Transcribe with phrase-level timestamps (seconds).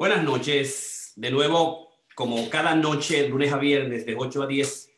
[0.00, 1.12] Buenas noches.
[1.14, 4.90] De nuevo, como cada noche, lunes a viernes, de 8 a 10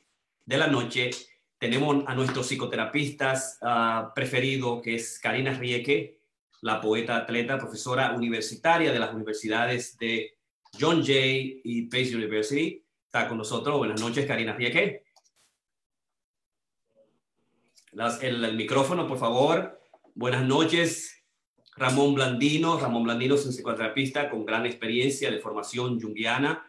[0.47, 1.11] de la noche,
[1.59, 6.21] tenemos a nuestros psicoterapeutas uh, preferido, que es Karina Rieke,
[6.61, 10.39] la poeta atleta, profesora universitaria de las universidades de
[10.79, 12.81] John Jay y Pace University.
[13.05, 13.79] Está con nosotros.
[13.79, 15.03] Buenas noches, Karina Rieke.
[18.21, 19.81] El micrófono, por favor.
[20.15, 21.22] Buenas noches,
[21.77, 22.79] Ramón Blandino.
[22.79, 26.67] Ramón Blandino es un psicoterapista con gran experiencia de formación junguiana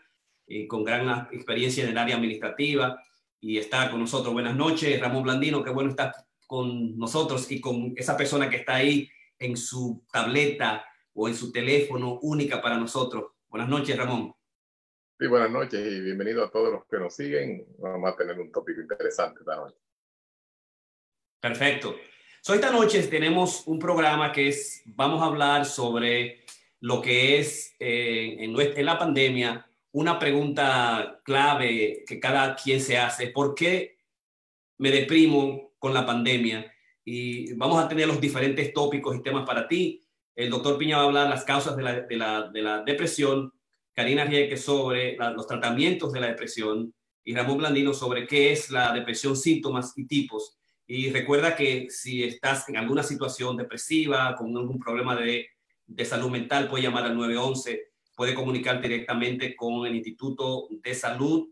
[0.47, 3.01] y con gran experiencia en el área administrativa
[3.39, 4.33] y está con nosotros.
[4.33, 5.63] Buenas noches, Ramón Blandino.
[5.63, 6.13] Qué bueno estar
[6.47, 11.51] con nosotros y con esa persona que está ahí en su tableta o en su
[11.51, 13.31] teléfono única para nosotros.
[13.49, 14.33] Buenas noches, Ramón.
[15.19, 17.65] Sí, buenas noches y bienvenido a todos los que nos siguen.
[17.79, 19.77] Vamos a tener un tópico interesante esta noche.
[21.39, 21.95] Perfecto.
[22.45, 26.43] So, esta noche tenemos un programa que es, vamos a hablar sobre
[26.81, 32.97] lo que es eh, en, en, la pandemia una pregunta clave que cada quien se
[32.97, 33.27] hace.
[33.27, 33.95] ¿Por qué
[34.77, 36.69] me deprimo con la pandemia?
[37.05, 40.03] Y vamos a tener los diferentes tópicos y temas para ti.
[40.35, 43.53] El doctor Piña va a hablar las causas de la, de la, de la depresión,
[43.93, 48.69] Karina Rieke sobre la, los tratamientos de la depresión y Ramón Blandino sobre qué es
[48.69, 50.57] la depresión, síntomas y tipos.
[50.95, 55.47] Y recuerda que si estás en alguna situación depresiva, con algún problema de,
[56.05, 61.49] salud mental, puede llamar al 911, puede comunicar directamente con el Instituto de Salud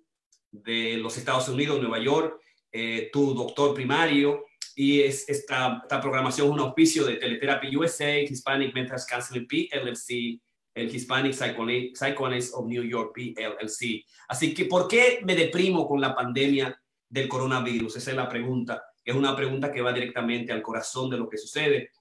[0.52, 2.40] de los Estados Unidos, Nueva York,
[2.72, 4.46] eh, tu doctor primario.
[4.76, 10.40] Y es, esta, programación es un auspicio de Teletherapy USA, Hispanic Mental Counseling PLLC,
[10.76, 14.06] el Hispanic Psychoanalyst of New York PLLC.
[14.28, 17.96] Así que, ¿por qué me deprimo con la pandemia del coronavirus?
[17.96, 21.38] Esa es la pregunta es una pregunta que va directamente al corazón de lo que
[21.38, 21.92] sucede.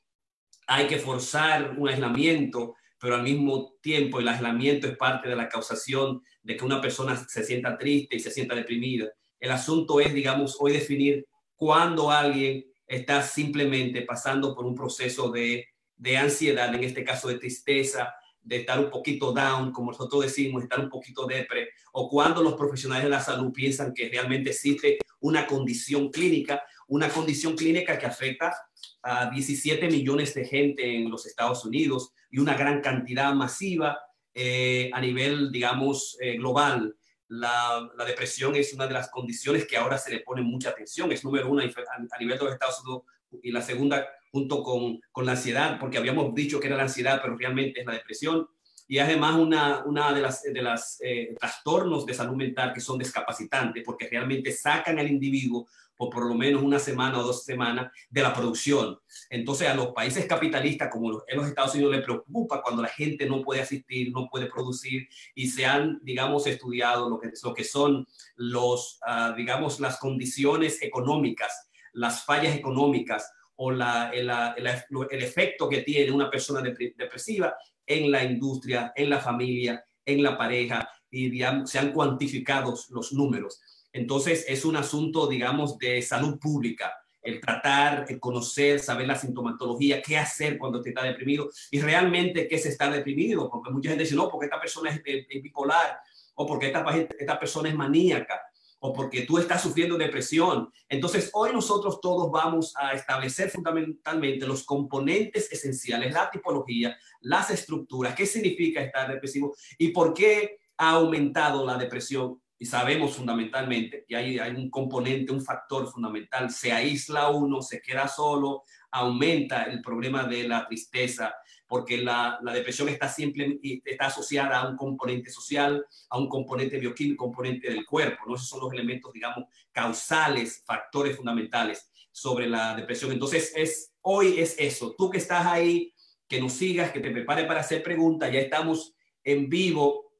[0.67, 5.49] Hay que forzar un aislamiento, pero al mismo tiempo el aislamiento es parte de la
[5.49, 9.09] causación de que una persona se sienta triste y se sienta deprimida.
[9.39, 11.27] El asunto es, digamos, hoy definir
[11.57, 17.39] cuándo alguien está simplemente pasando por un proceso de, de ansiedad, en este caso de
[17.39, 22.43] tristeza, de estar un poquito down, como nosotros decimos, estar un poquito depre, o cuando
[22.43, 27.99] los profesionales de la salud piensan que realmente existe una condición clínica una condición clínica
[27.99, 28.55] que afecta
[29.03, 33.99] a 17 millones de gente en los Estados Unidos y una gran cantidad masiva
[34.35, 36.97] eh, a nivel, digamos, eh, global.
[37.29, 41.13] La, la, depresión es una de las condiciones que ahora se le pone mucha atención.
[41.13, 43.03] Es número uno a, nivel de los Estados Unidos
[43.41, 47.21] y la segunda junto con, con la ansiedad, porque habíamos dicho que era la ansiedad,
[47.23, 48.49] pero realmente es la depresión
[48.91, 52.99] y además una, una de las, de las eh, trastornos de salud mental que son
[52.99, 57.93] discapacitantes porque realmente sacan al individuo por por lo menos una semana o dos semanas
[58.11, 58.99] de la producción.
[59.29, 62.89] Entonces a los países capitalistas como los, en los Estados Unidos les preocupa cuando la
[62.89, 67.55] gente no puede asistir, no puede producir y se han, digamos, estudiado lo que, lo
[67.55, 74.67] que son los, uh, digamos, las condiciones económicas, las fallas económicas o la, el, el,
[75.11, 77.55] el, efecto que tiene una persona depresiva
[77.87, 83.13] en la industria, en la familia, en la pareja y digamos, se han cuantificado los
[83.13, 83.61] números.
[83.93, 86.93] Entonces es un asunto, digamos, de salud pública,
[87.23, 92.47] el tratar, el conocer, saber la sintomatología, qué hacer cuando te está deprimido y realmente
[92.49, 95.99] qué es estar deprimido, porque mucha gente dice, no, porque esta persona es, es bipolar
[96.37, 96.85] o porque esta,
[97.19, 98.41] esta persona es maníaca
[98.81, 100.71] o porque tú estás sufriendo depresión.
[100.89, 108.15] Entonces, hoy nosotros todos vamos a establecer fundamentalmente los componentes esenciales, la tipología, las estructuras,
[108.15, 112.41] qué significa estar depresivo y por qué ha aumentado la depresión.
[112.59, 116.51] Y sabemos fundamentalmente que hay, hay un componente, un factor fundamental.
[116.51, 121.35] Se aísla uno, se queda solo, aumenta el problema de la tristeza,
[121.71, 126.81] porque la, la, depresión está siempre está asociada a un componente social, a un componente
[126.81, 128.35] bioquímico, componente del cuerpo, ¿no?
[128.35, 133.13] Esos son los elementos, digamos, causales, factores fundamentales sobre la depresión.
[133.13, 134.97] Entonces, es, hoy es eso.
[134.99, 135.95] Tú que estás ahí,
[136.27, 140.13] que nos sigas, que te prepares para hacer preguntas, ya estamos en vivo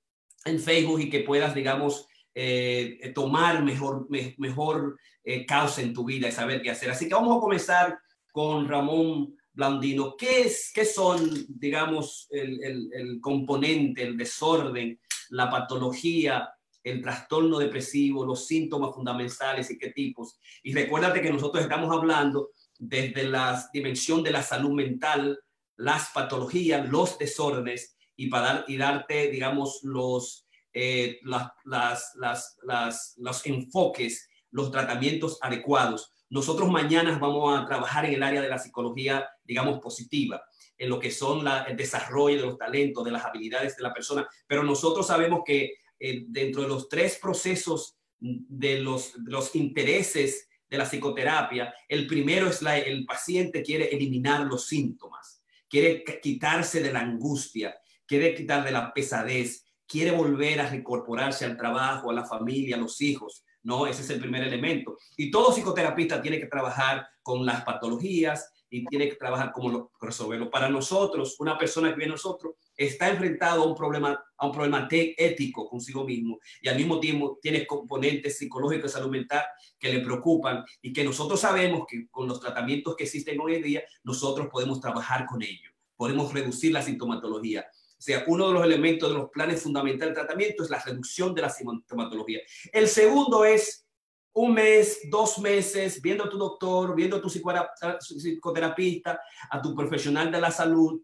[0.45, 6.05] en Facebook y que puedas, digamos, eh, tomar mejor, me, mejor eh, causa en tu
[6.05, 6.93] vida y saber qué hacer.
[6.93, 7.99] Así que vamos a comenzar
[8.31, 11.21] con Ramón Blandino, ¿qué, es, qué son,
[11.51, 14.99] digamos, el, el, el componente, el desorden,
[15.29, 16.49] la patología,
[16.83, 20.39] el trastorno depresivo, los síntomas fundamentales y qué tipos?
[20.63, 25.39] Y recuérdate que nosotros estamos hablando desde la dimensión de la salud mental,
[25.77, 33.15] las patologías, los desórdenes y para dar, y darte, digamos, los, eh, las, las, las,
[33.19, 38.59] los enfoques, los tratamientos adecuados nosotros mañana vamos a trabajar en el área de la
[38.59, 40.43] psicología, digamos, positiva.
[40.79, 44.27] en lo que son el desarrollo de los talentos, de las habilidades de la persona,
[44.47, 49.15] pero nosotros sabemos que eh, dentro de los tres procesos de los,
[49.55, 56.83] intereses de la psicoterapia, el primero es el paciente quiere eliminar los síntomas, quiere quitarse
[56.83, 62.15] de la angustia, quiere quitar de la pesadez, quiere volver a reincorporarse al trabajo, a
[62.15, 63.45] la familia, a los hijos.
[63.63, 64.97] No, ese es el primer elemento.
[65.17, 70.49] Y todo psicoterapista tiene que trabajar con las patologías y tiene que trabajar como resolverlo.
[70.49, 74.53] Para nosotros, una persona que viene a nosotros está enfrentado a un problema, a un
[74.53, 79.45] problema ético consigo mismo y al mismo tiempo tiene componentes psicológicos y salud mental
[79.79, 83.63] que le preocupan y que nosotros sabemos que con los tratamientos que existen hoy en
[83.63, 87.67] día, nosotros podemos trabajar con ellos, podemos reducir la sintomatología.
[88.01, 91.43] Sea, uno de los elementos de los planes fundamentales de tratamiento es la reducción de
[91.43, 92.41] la sintomatología.
[92.73, 93.87] El segundo es
[94.33, 99.21] un mes, dos meses, viendo a tu doctor, viendo a tu psicoterapista,
[99.51, 101.03] a tu profesional de la salud,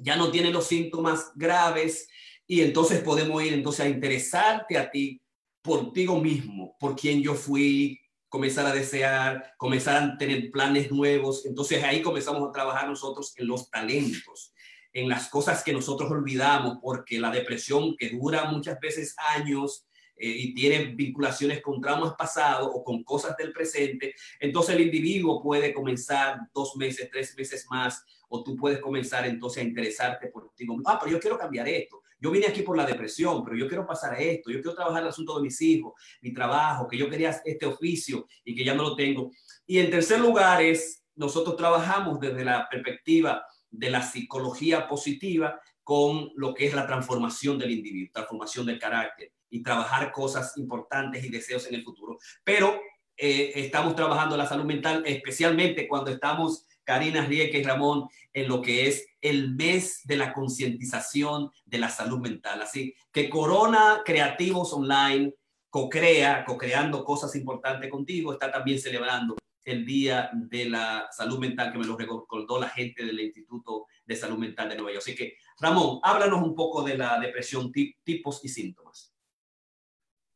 [0.00, 2.08] ya no tiene los síntomas graves
[2.48, 5.22] y entonces podemos ir entonces a interesarte a ti
[5.62, 11.46] por ti mismo, por quien yo fui, comenzar a desear, comenzar a tener planes nuevos.
[11.46, 14.53] Entonces ahí comenzamos a trabajar nosotros en los talentos
[14.94, 19.86] en las cosas que nosotros olvidamos, porque la depresión que dura muchas veces años
[20.16, 25.42] eh, y tiene vinculaciones con traumas pasados o con cosas del presente, entonces el individuo
[25.42, 30.52] puede comenzar dos meses, tres meses más, o tú puedes comenzar entonces a interesarte por
[30.54, 30.64] ti.
[30.86, 32.02] Ah, pero yo quiero cambiar esto.
[32.20, 34.50] Yo vine aquí por la depresión, pero yo quiero pasar a esto.
[34.50, 35.92] Yo quiero trabajar el asunto de mis hijos,
[36.22, 39.30] mi trabajo, que yo quería este oficio y que ya no lo tengo.
[39.66, 43.44] Y en tercer lugar es, nosotros trabajamos desde la perspectiva
[43.78, 49.32] de la psicología positiva con lo que es la transformación del individuo, transformación del carácter
[49.50, 52.18] y trabajar cosas importantes y deseos en el futuro.
[52.42, 52.80] Pero
[53.16, 58.60] eh, estamos trabajando la salud mental, especialmente cuando estamos, Karina Rieke y Ramón, en lo
[58.60, 62.62] que es el mes de la concientización de la salud mental.
[62.62, 65.32] Así que Corona Creativos Online
[65.70, 71.78] co-crea, co-creando cosas importantes contigo, está también celebrando el Día de la Salud Mental que
[71.78, 75.02] me lo recordó la gente del Instituto de Salud Mental de Nueva York.
[75.02, 79.14] Así que, Ramón, háblanos un poco de la depresión, tipos y síntomas.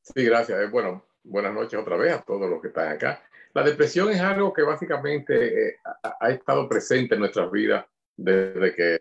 [0.03, 0.61] Sí, gracias.
[0.61, 3.23] Eh, bueno, buenas noches otra vez a todos los que están acá.
[3.53, 5.77] La depresión es algo que básicamente eh,
[6.21, 7.85] ha, estado presente en nuestras vidas
[8.17, 9.01] desde que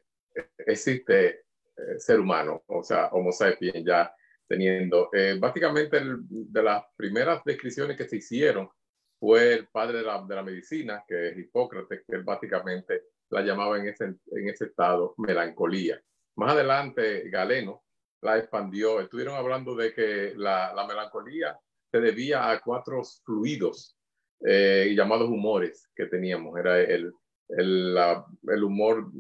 [0.66, 4.14] existe eh, ser humano, o sea, Homo sapiens ya
[4.48, 5.10] teniendo.
[5.40, 8.70] básicamente, de las primeras descripciones que se hicieron
[9.20, 13.42] fue el padre de la, de la, medicina, que es Hipócrates, que él básicamente la
[13.42, 16.00] llamaba en ese, estado melancolía.
[16.36, 17.84] Más adelante, Galeno
[18.22, 19.00] la expandió.
[19.00, 21.58] Estuvieron hablando de que la, la melancolía
[21.92, 23.98] se debía a cuatro fluidos
[24.46, 26.58] eh, llamados humores que teníamos.
[26.60, 27.12] Era el,
[27.50, 29.12] el, humor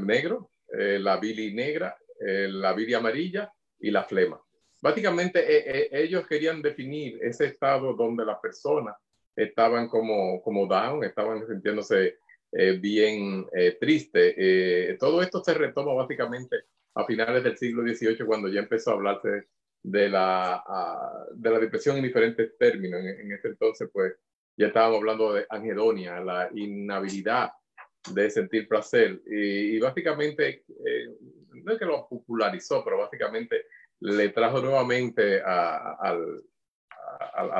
[0.00, 4.40] negro, eh, la bili negra, eh, la bili amarilla y la flema.
[4.86, 8.94] Básicamente eh, eh, ellos querían definir ese estado donde las personas
[9.34, 12.18] estaban como, como down, estaban sintiéndose
[12.52, 13.46] eh, bien
[13.80, 14.96] triste.
[15.00, 16.56] todo esto se retoma básicamente
[16.94, 19.48] a finales del siglo XVIII cuando ya empezó a hablarse
[19.82, 20.62] de la,
[21.34, 23.00] de la depresión en diferentes términos.
[23.00, 24.14] En, ese entonces, pues,
[24.56, 27.50] ya estábamos hablando de anhedonia, la inhabilidad
[28.14, 29.20] de sentir placer.
[29.26, 30.62] Y, y básicamente,
[31.64, 33.64] no es que lo popularizó, pero básicamente
[34.00, 36.16] le trajo nuevamente a,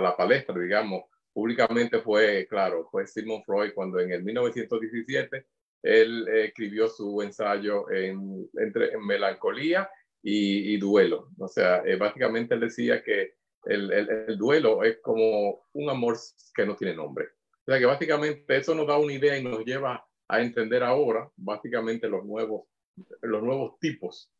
[0.01, 5.47] la palestra, digamos, públicamente fue, claro, fue Sigmund Freud cuando en el 1917
[5.83, 9.89] él escribió su ensayo en, entre melancolía
[10.23, 11.29] y, duelo.
[11.39, 16.17] O sea, eh, básicamente él decía que el, el, duelo es como un amor
[16.55, 17.27] que no tiene nombre.
[17.67, 21.31] O sea, que básicamente eso nos da una idea y nos lleva a entender ahora,
[21.37, 24.33] básicamente, los nuevos tipos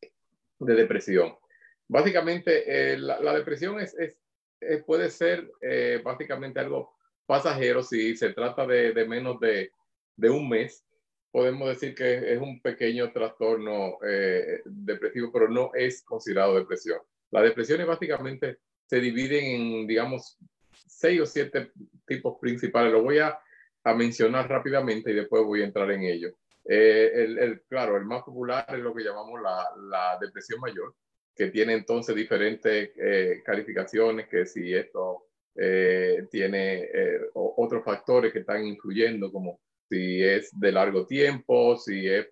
[0.59, 1.35] de depresión.
[1.87, 2.63] Básicamente,
[2.93, 6.93] eh, la, depresión es, es, puede ser eh, básicamente algo
[7.25, 9.71] pasajero si se trata de, de menos de,
[10.15, 10.83] de, un mes.
[11.31, 16.99] Podemos decir que es un pequeño trastorno eh, depresivo, pero no es considerado depresión.
[17.31, 20.37] Las depresiones básicamente se dividen en, digamos,
[20.87, 21.71] seis o siete
[22.05, 22.91] tipos principales.
[22.91, 23.37] Lo voy a,
[23.83, 26.37] a mencionar rápidamente y después voy a entrar en ello.
[26.65, 30.93] el, el, claro, el más popular es lo que llamamos la, la depresión mayor,
[31.37, 38.39] que tiene entonces diferentes eh, calificaciones, que si esto eh, tiene eh, otros factores que
[38.39, 42.27] están influyendo, como si es de largo tiempo, si es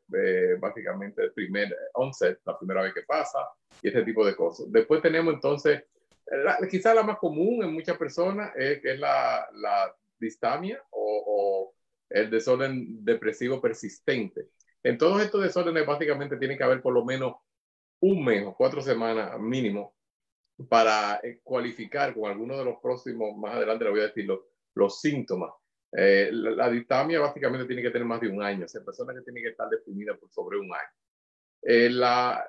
[0.60, 3.40] básicamente el primer onset, la primera vez que pasa,
[3.82, 4.70] y ese tipo de cosas.
[4.70, 5.84] Después tenemos entonces,
[6.70, 11.76] quizá la más común en muchas personas es que es la, la distamia o, o
[12.10, 14.48] el desorden depresivo persistente
[14.84, 17.36] En todos estos desórdenes básicamente tiene que haber por lo menos
[18.06, 19.96] un mes o cuatro semanas mínimo
[20.70, 24.28] para eh, cualificar con alguno de los próximos, más adelante le voy a decir
[24.76, 25.52] los, síntomas.
[25.92, 29.24] Eh, la, distamia básicamente tiene que tener más de un año, o sea, personas que
[29.24, 30.90] tienen que estar deprimidas por sobre un año.
[31.62, 32.48] Eh, la,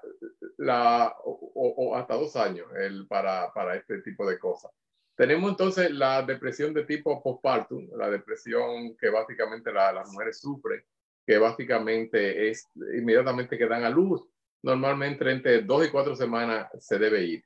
[0.59, 4.71] la, o, hasta dos años el, para, para este tipo de cosas.
[5.17, 10.85] Tenemos entonces la depresión de tipo postpartum, la depresión que básicamente las mujeres sufren,
[11.27, 14.29] que básicamente es inmediatamente que dan a luz,
[14.63, 17.45] normalmente entre dos y cuatro semanas se debe ir.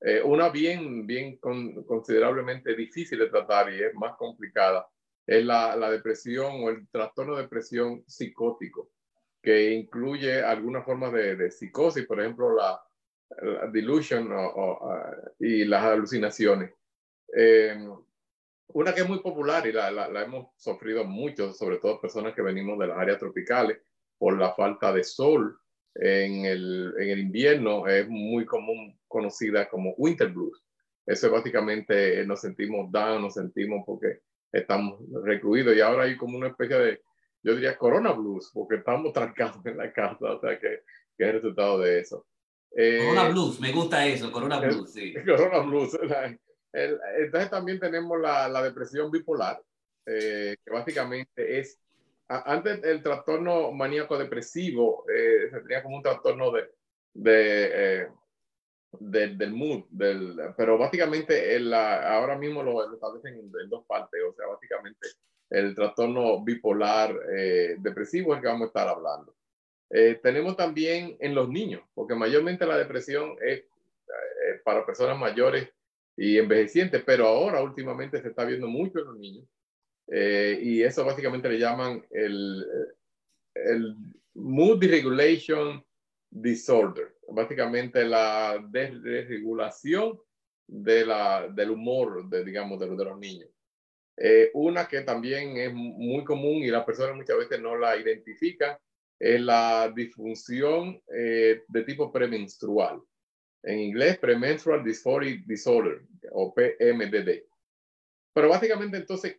[0.00, 4.86] Eh, una bien, bien considerablemente difícil de tratar y es más complicada
[5.26, 8.90] es la, la depresión o el trastorno de depresión psicótico,
[9.42, 12.80] que incluye algunas formas de, de psicosis, por ejemplo, la,
[13.72, 14.28] delusion
[15.38, 16.72] y las alucinaciones.
[17.36, 17.76] Eh,
[18.68, 22.42] una que es muy popular y la, la, hemos sufrido mucho, sobre todo personas que
[22.42, 23.78] venimos de las áreas tropicales,
[24.18, 25.58] por la falta de sol
[26.00, 30.62] en el, en el invierno, es muy común conocida como winter blues.
[31.06, 34.20] Eso es básicamente nos sentimos down, nos sentimos porque
[34.52, 37.02] estamos recluidos y ahora hay como una especie de,
[37.42, 40.82] yo diría corona blues, porque estamos trancados en la casa, o sea que,
[41.16, 42.26] que es el resultado de eso.
[42.70, 45.14] corona eh, blues, me gusta eso, corona blues, sí.
[45.26, 45.96] Corona blues
[46.72, 49.62] entonces también tenemos la, la depresión bipolar,
[50.06, 51.80] eh, que básicamente es,
[52.28, 56.70] antes el trastorno maníaco depresivo eh, se tenía como un trastorno de,
[57.14, 58.08] de eh,
[58.98, 65.08] del mood, del, pero básicamente ahora mismo lo, establecen en, dos partes, o sea, básicamente
[65.50, 67.14] el trastorno bipolar
[67.78, 69.34] depresivo es el que vamos a estar hablando.
[70.22, 73.64] tenemos también en los niños, porque mayormente la depresión es
[74.64, 75.68] para personas mayores
[76.16, 79.44] y envejecientes, pero ahora últimamente se está viendo mucho en los niños.
[80.08, 82.64] Eh, y eso básicamente le llaman el,
[83.54, 83.96] el
[84.34, 85.84] Mood Deregulation
[86.30, 90.20] Disorder, básicamente la desregulación
[90.66, 93.48] de la, del humor, de, digamos, de, de los niños.
[94.18, 98.76] Eh, una que también es muy común y las personas muchas veces no la identifican
[99.18, 103.00] es la disfunción eh, de tipo premenstrual
[103.62, 107.44] en inglés Premenstrual Dysphoria Disorder o PMDD.
[108.32, 109.38] Pero básicamente entonces,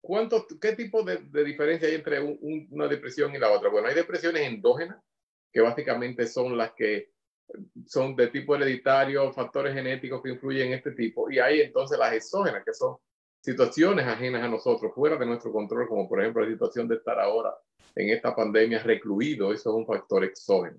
[0.00, 3.68] ¿cuánto, ¿qué tipo de, diferencia hay entre una depresión y la otra?
[3.68, 5.02] Bueno, hay depresiones endógenas,
[5.52, 7.10] que básicamente son las que
[7.86, 12.12] son de tipo hereditario, factores genéticos que influyen en este tipo, y hay entonces las
[12.12, 12.96] exógenas, que son
[13.40, 17.18] situaciones ajenas a nosotros, fuera de nuestro control, como por ejemplo la situación de estar
[17.18, 17.54] ahora
[17.94, 20.78] en esta pandemia recluido, eso es un factor exógeno.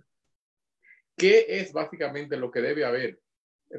[1.16, 3.20] ¿Qué es básicamente lo que debe haber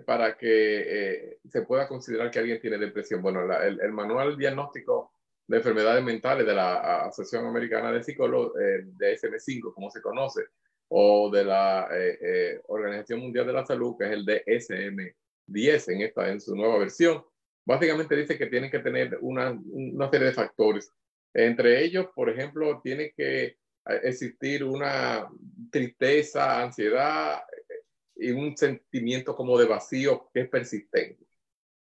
[0.07, 3.23] para que eh, se pueda considerar que alguien tiene depresión?
[3.23, 5.13] Bueno, el, manual diagnóstico
[5.53, 10.45] de enfermedades mentales de la Asociación Americana de Psicólogos, eh, de SM5, como se conoce,
[10.89, 16.31] o de la eh, Organización Mundial de la Salud, que es el DSM-10 en, esta,
[16.31, 17.23] en su nueva versión,
[17.67, 20.91] básicamente dice que tienen que tener una, una serie de factores.
[21.35, 23.59] Entre ellos, por ejemplo, tiene que
[24.03, 25.29] existir una
[25.71, 27.75] tristeza, ansiedad eh,
[28.17, 31.27] y un sentimiento como de vacío que es persistente.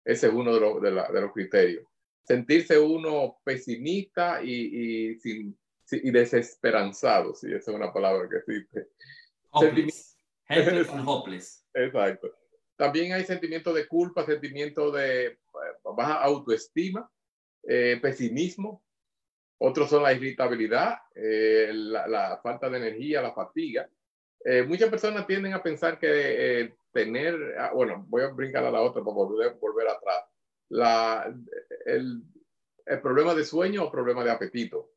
[0.03, 1.83] Ese es uno de los, de, los criterios.
[2.29, 5.57] Sentirse uno pesimista y, y, sin,
[5.91, 8.89] y desesperanzado, si esa es una palabra que existe.
[9.49, 10.15] Hopeless.
[11.05, 11.65] hopeless.
[11.73, 12.31] Exacto.
[12.77, 15.37] También hay sentimiento de culpa, sentimiento de eh,
[15.83, 17.11] baja autoestima,
[17.63, 18.83] eh, pesimismo,
[19.61, 23.89] otros son la irritabilidad, eh, la, falta de energía, la fatiga.
[24.45, 28.71] Eh, muchas personas tienden a pensar que eh, tener, ah, bueno, voy a brincar a
[28.71, 30.23] la otra para volver, volver atrás,
[30.69, 32.23] el,
[33.01, 34.91] problema de sueño o problema de apetito.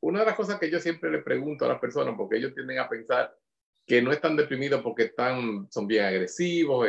[0.00, 2.78] una de las cosas que yo siempre le pregunto a las personas, porque ellos tienden
[2.78, 3.36] a pensar
[3.86, 6.88] que no están deprimidos porque están, son bien agresivos,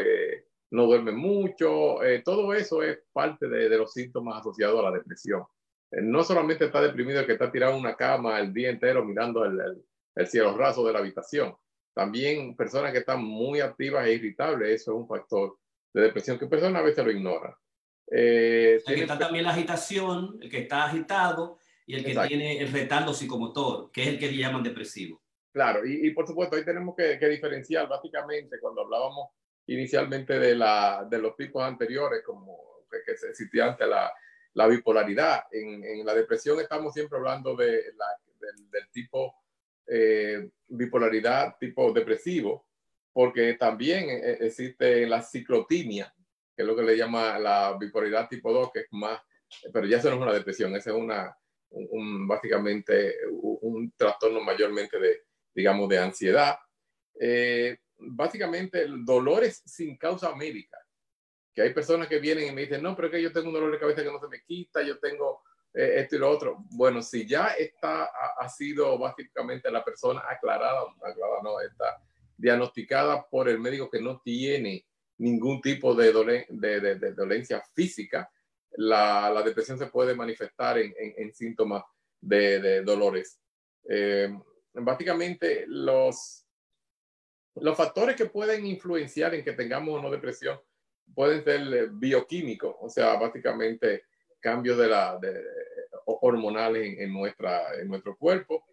[0.71, 5.43] no duermen mucho, todo eso es parte de, los síntomas asociados a la depresión.
[5.93, 9.05] Eh, no solamente está deprimido el que está tirado en una cama el día entero
[9.05, 9.83] mirando el,
[10.15, 11.55] el, cielo raso de la habitación,
[11.93, 15.57] también personas que están muy activas e irritables, eso es un factor
[15.93, 17.53] de depresión que personas a veces lo ignoran.
[18.12, 22.71] Eh, que está también la agitación, el que está agitado y el que tiene el
[22.71, 25.21] retardo psicomotor, que es el que le llaman depresivo.
[25.51, 29.29] Claro, y, por supuesto ahí tenemos que, diferenciar básicamente cuando hablábamos
[29.67, 32.57] inicialmente de, la, de los tipos anteriores, como
[32.89, 34.12] que, que se existía ante la,
[34.53, 35.43] la bipolaridad.
[35.51, 38.05] En, en, la depresión estamos siempre hablando de la,
[38.71, 39.35] del, tipo
[39.88, 42.67] eh, bipolaridad tipo depresivo,
[43.13, 46.13] porque también eh, existe la ciclotimia,
[46.55, 49.22] que es lo que le llama la bipolaridad tipo 2, que es más,
[49.72, 51.38] pero ya eso no es una depresión, esa es una,
[51.70, 55.22] un, básicamente un, trastorno mayormente de,
[55.53, 56.58] digamos, de ansiedad.
[57.20, 60.77] Eh, básicamente, dolores sin causa médica.
[61.53, 63.53] Que hay personas que vienen y me dicen, no, pero es que yo tengo un
[63.53, 65.43] dolor de cabeza que no se me quita, yo tengo
[65.74, 66.58] eh, esto y lo otro.
[66.72, 72.01] Bueno, si ya está, ha, sido básicamente la persona aclarada, aclarada no, está
[72.43, 74.85] diagnosticada por el médico que no tiene
[75.19, 76.12] ningún tipo de,
[76.50, 78.29] de, dolencia física,
[78.71, 81.83] la, la, depresión se puede manifestar en, en, síntomas
[82.19, 83.39] de, dolores.
[83.88, 84.38] Eh,
[84.73, 86.45] básicamente, los,
[87.55, 90.59] los factores que pueden influenciar en que tengamos una depresión
[91.15, 94.03] pueden ser bioquímicos, o sea, básicamente
[94.41, 95.17] cambios de la,
[96.05, 98.65] hormonales en, nuestra, en nuestro cuerpo,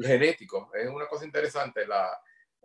[0.00, 0.70] genético.
[0.74, 2.08] Es una cosa interesante, la,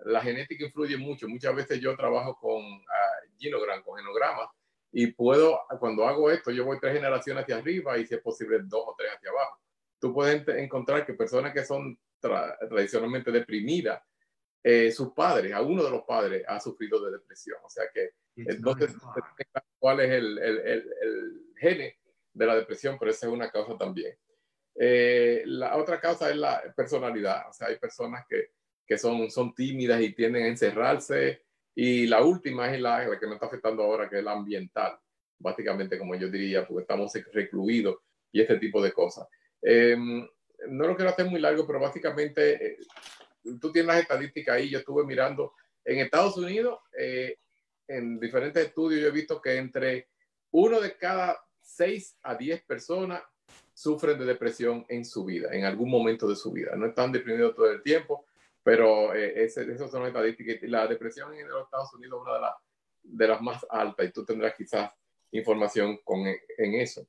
[0.05, 1.27] la genética influye mucho.
[1.27, 4.50] Muchas veces yo trabajo con uh, con genogramas,
[4.91, 8.60] y puedo, cuando hago esto, yo voy tres generaciones hacia arriba y si es posible
[8.63, 9.58] dos o tres hacia abajo.
[10.00, 14.01] Tú puedes encontrar que personas que son tradicionalmente deprimidas,
[14.63, 17.58] eh, sus padres, a uno de los padres ha sufrido de depresión.
[17.63, 18.93] O sea que entonces,
[19.79, 21.98] ¿cuál es el, el, el, gene
[22.34, 22.98] de la depresión?
[23.00, 24.15] Pero esa es una causa también.
[24.75, 27.50] Eh, la otra causa es la personalidad.
[27.50, 28.51] O sea, hay personas que,
[28.98, 31.41] son, son tímidas y tienden a encerrarse
[31.75, 35.00] y la última es la, que nos está afectando ahora, que es la ambiental,
[35.39, 37.98] básicamente, como yo diría, porque estamos recluidos
[38.31, 39.27] y este tipo de cosas.
[39.62, 40.27] Em,
[40.67, 42.77] no lo quiero hacer muy largo, pero básicamente eh,
[43.60, 44.69] tú tienes las estadísticas ahí.
[44.69, 45.53] Yo estuve mirando
[45.86, 47.38] en Estados Unidos, eh,
[47.88, 50.10] en diferentes estudios, yo he visto que entre
[50.51, 53.21] uno de cada seis a diez personas
[53.74, 56.75] sufren de depresión en su vida, en algún momento de su vida.
[56.75, 58.25] No están deprimidos todo el tiempo,
[58.63, 60.58] pero eh, esas son estadísticas.
[60.63, 62.56] La depresión en los Estados Unidos es una de, las
[63.03, 64.91] de las más altas y tú tendrás quizás
[65.32, 67.08] información con, en eso.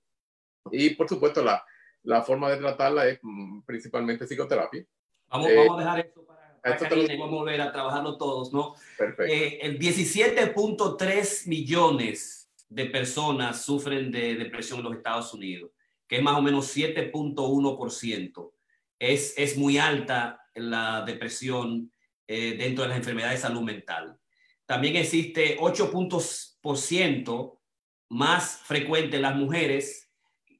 [0.70, 1.64] Y por supuesto, la,
[2.04, 4.84] la forma de tratarla es mm, principalmente psicoterapia.
[5.28, 8.52] Vamos, eh, vamos a dejar esto para, para Karina, vamos a volver a trabajarlo todos,
[8.52, 8.74] ¿no?
[8.96, 9.32] Perfecto.
[9.32, 15.70] Eh, el 17.3 millones de personas sufren de depresión en los Estados Unidos,
[16.08, 18.52] que es más o menos 7.1%.
[18.98, 21.92] Es, es muy alta la depresión
[22.26, 24.18] eh, dentro de las enfermedades de salud mental.
[24.66, 27.60] También existe 8 puntos por ciento
[28.08, 30.10] más frecuente en las mujeres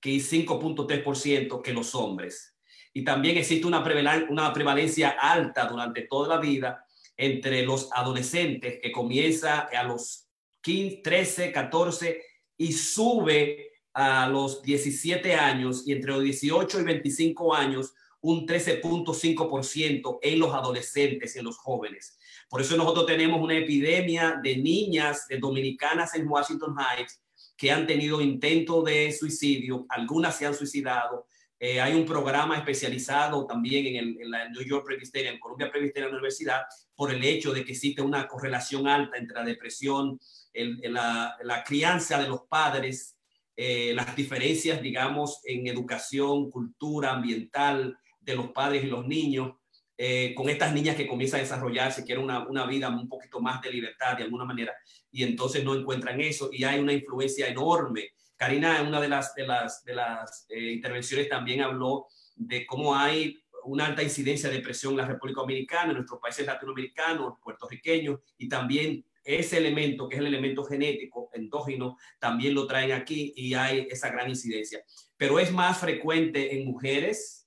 [0.00, 2.56] que 5.3% que los hombres.
[2.92, 3.82] Y también existe una,
[4.28, 6.84] una prevalencia alta durante toda la vida
[7.16, 10.28] entre los adolescentes que comienza a los
[10.62, 12.22] 15, 13, 14
[12.56, 20.18] y sube a los 17 años y entre los 18 y 25 años un 13.5%
[20.22, 22.18] en los adolescentes y en los jóvenes.
[22.48, 27.22] Por eso nosotros tenemos una epidemia de niñas de dominicanas en Washington Heights
[27.56, 31.26] que han tenido intentos de suicidio, algunas se han suicidado.
[31.58, 35.70] Eh, hay un programa especializado también en, el, en la New York Presbyterian, en Columbia
[35.70, 36.62] Presbyterian Universidad,
[36.94, 40.18] por el hecho de que existe una correlación alta entre la depresión,
[40.54, 43.16] la, la, crianza de los padres,
[43.56, 49.54] eh, las diferencias, digamos, en educación, cultura, ambiental, de los padres y los niños,
[49.96, 53.60] eh, con estas niñas que comienzan a desarrollarse, quieren una, una, vida un poquito más
[53.60, 54.72] de libertad de alguna manera,
[55.10, 58.10] y entonces no encuentran eso, y hay una influencia enorme.
[58.36, 62.96] Karina, en una de las, de las, de las eh, intervenciones también habló de cómo
[62.96, 68.20] hay una alta incidencia de depresión en la República Dominicana, en nuestros países latinoamericanos, puertorriqueños,
[68.38, 73.54] y también ese elemento, que es el elemento genético endógeno, también lo traen aquí y
[73.54, 74.82] hay esa gran incidencia.
[75.16, 77.41] Pero es más frecuente en mujeres,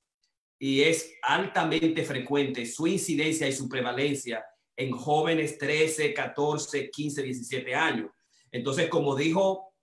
[0.58, 4.44] y es altamente frecuente su incidencia y su prevalencia
[4.76, 8.12] en jóvenes 13, 14, 15, 17 años.
[8.52, 9.74] Entonces, como dijo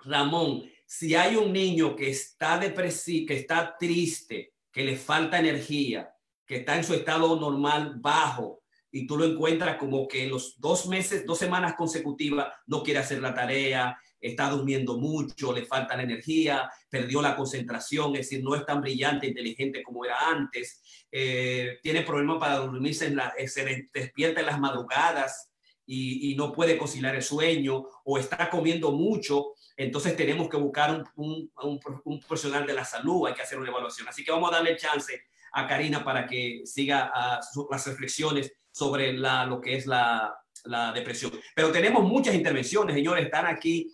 [0.00, 6.12] Ramón, si hay un niño que está depresivo, que está triste, que le falta energía,
[6.46, 10.86] que está en su estado normal bajo, y tú lo encuentras como que los dos
[10.86, 16.02] meses, dos semanas consecutivas no quiere hacer la tarea, está durmiendo mucho, le falta la
[16.02, 21.78] energía, perdió la concentración, es decir, no es tan brillante, inteligente como era antes, eh,
[21.82, 25.50] tiene problemas para dormirse, en la, eh, se despierta en las madrugadas
[25.86, 31.50] y, no puede conciliar el sueño o está comiendo mucho, entonces tenemos que buscar un,
[31.62, 34.08] un, profesional de la salud, hay que hacer una evaluación.
[34.08, 39.12] Así que vamos a darle chance a Karina para que siga ah, las reflexiones sobre
[39.12, 41.32] lo que es la, la depresión.
[41.54, 43.92] Pero tenemos muchas intervenciones, señores, están aquí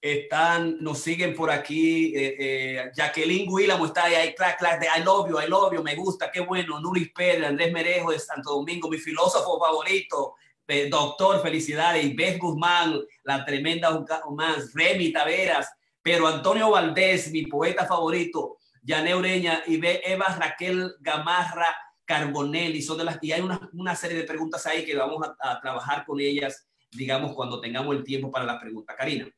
[0.00, 2.14] están, nos siguen por aquí.
[2.16, 5.82] Eh, eh, Jacqueline Willamo está ahí, clac, clac, de I love you, I love you,
[5.82, 6.80] me gusta, qué bueno.
[6.80, 10.34] Nuris Pérez, Andrés Merejo de Santo Domingo, mi filósofo favorito.
[10.66, 12.14] Eh, doctor, felicidades.
[12.14, 14.56] Beth Guzmán, la tremenda Guzmán.
[14.74, 18.58] Remy Taveras, pero Antonio Valdés, mi poeta favorito.
[18.82, 22.82] Yané Ureña y Eva Raquel Gamarra Carbonelli.
[22.82, 25.60] Son de las, y hay una, una serie de preguntas ahí que vamos a, a
[25.60, 28.94] trabajar con ellas, digamos, cuando tengamos el tiempo para las preguntas.
[28.96, 29.28] Karina.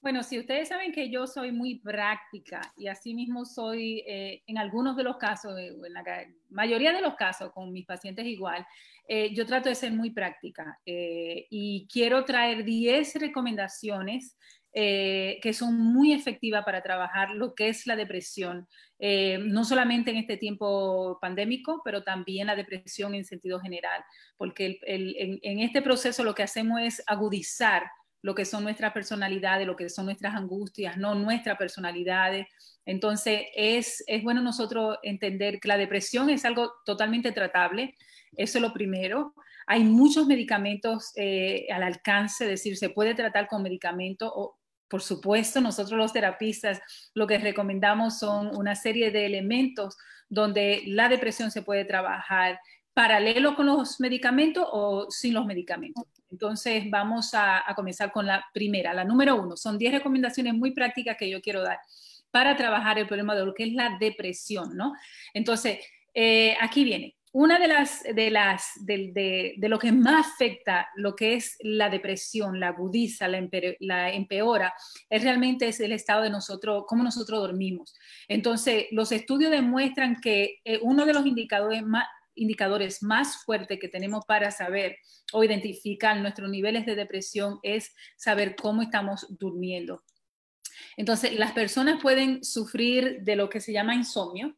[0.00, 4.56] Bueno, si ustedes saben que yo soy muy práctica y así mismo soy eh, en
[4.56, 6.04] algunos de los casos, eh, en la
[6.50, 8.64] mayoría de los casos con mis pacientes igual,
[9.08, 14.36] eh, yo trato de ser muy práctica y quiero traer 10 recomendaciones
[14.70, 18.68] que son muy efectivas para trabajar lo que es la depresión,
[19.00, 24.04] no solamente en este tiempo pandémico, pero también la depresión en sentido general,
[24.36, 27.90] porque en este proceso lo que hacemos es agudizar
[28.22, 32.46] lo que son nuestras personalidades, lo que son nuestras angustias, no nuestras personalidades.
[32.84, 37.94] Entonces, es, es bueno nosotros entender que la depresión es algo totalmente tratable,
[38.36, 39.34] eso es lo primero.
[39.66, 45.02] Hay muchos medicamentos eh, al alcance, es decir, se puede tratar con medicamentos o, por
[45.02, 46.80] supuesto, nosotros los terapistas
[47.14, 49.96] lo que recomendamos son una serie de elementos
[50.28, 52.58] donde la depresión se puede trabajar
[52.94, 56.04] paralelo con los medicamentos o sin los medicamentos.
[56.30, 59.56] Entonces, vamos a, comenzar con la primera, la número uno.
[59.56, 61.78] Son 10 recomendaciones muy prácticas que yo quiero dar
[62.30, 64.92] para trabajar el problema de lo que es la depresión, ¿no?
[65.32, 65.78] Entonces,
[66.14, 67.14] eh, aquí viene.
[67.32, 72.58] Una de las, de las, de, lo que más afecta lo que es la depresión,
[72.58, 74.72] la agudiza, la, empeora,
[75.10, 77.94] es realmente es el estado de nosotros, cómo nosotros dormimos.
[78.28, 82.06] Entonces, los estudios demuestran que eh, uno de los indicadores más,
[82.38, 84.96] indicadores más fuertes que tenemos para saber
[85.32, 90.02] o identificar nuestros niveles de depresión es saber cómo estamos durmiendo.
[90.96, 94.56] Entonces, las personas pueden sufrir de lo que se llama insomnio,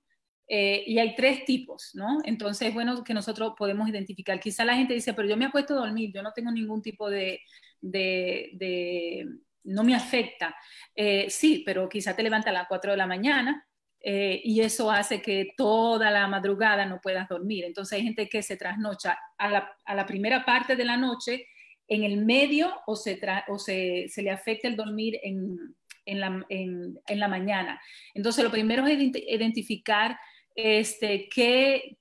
[0.53, 2.19] eh, y hay tres tipos, ¿no?
[2.25, 4.41] Entonces, bueno, que nosotros podemos identificar.
[4.41, 7.09] Quizá la gente dice, pero yo me apuesto a dormir, yo no tengo ningún tipo
[7.09, 7.41] de,
[7.81, 9.29] de,
[9.63, 10.57] no me afecta.
[10.97, 13.65] Eh, sí, pero quizá te levanta a las 4 de la mañana
[14.03, 17.65] eh, y eso hace que toda la madrugada no puedas dormir.
[17.65, 21.47] Entonces hay gente que se trasnocha a la, a la primera parte de la noche,
[21.87, 25.75] en el medio o se, o se, se le afecta el dormir en,
[26.07, 27.81] en, la, en, en, la, mañana.
[28.15, 30.17] Entonces lo primero es identificar
[30.63, 31.29] este,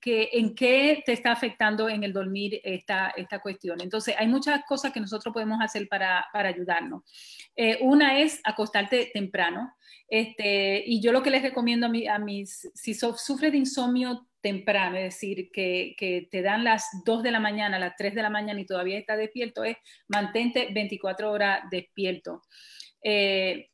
[0.06, 3.82] en qué te está afectando en el dormir esta, cuestión.
[3.82, 7.04] Entonces hay muchas cosas que nosotros podemos hacer para, ayudarnos.
[7.56, 9.74] Eh, una es acostarte temprano.
[10.08, 14.98] Este, y yo lo que les recomiendo a, a mis, si sufres de insomnio temprano,
[14.98, 18.60] es decir, que, te dan las 2 de la mañana, las 3 de la mañana
[18.60, 22.42] y todavía está despierto, es mantente 24 horas despierto.
[23.04, 23.70] Eh,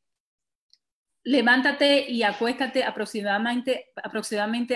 [1.26, 3.88] levántate y acuéstate aproximadamente,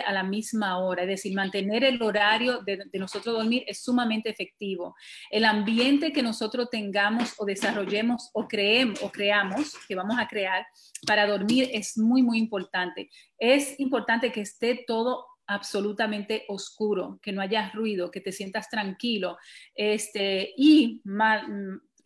[0.04, 4.96] a la misma hora, es decir, mantener el horario de, nosotros dormir es sumamente efectivo.
[5.30, 10.66] El ambiente que nosotros tengamos o desarrollemos o creemos o creamos, que vamos a crear
[11.06, 13.12] para dormir es muy, muy importante.
[13.38, 19.38] Es importante que esté todo absolutamente oscuro, que no haya ruido, que te sientas tranquilo,
[19.76, 21.02] este, y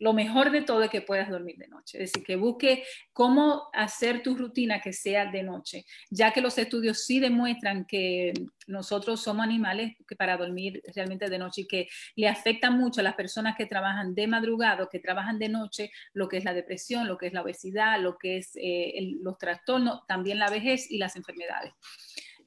[0.04, 3.70] lo mejor de todo es que puedas dormir de noche, es decir, que busque cómo
[3.72, 8.34] hacer tu rutina que sea de noche, ya que los estudios sí demuestran que
[8.66, 13.02] nosotros somos animales que para dormir realmente de noche y que le afecta mucho a
[13.02, 17.08] las personas que trabajan de madrugada, que trabajan de noche, lo que es la depresión,
[17.08, 20.98] lo que es la obesidad, lo que es eh, los trastornos, también la vejez y
[20.98, 21.72] las enfermedades.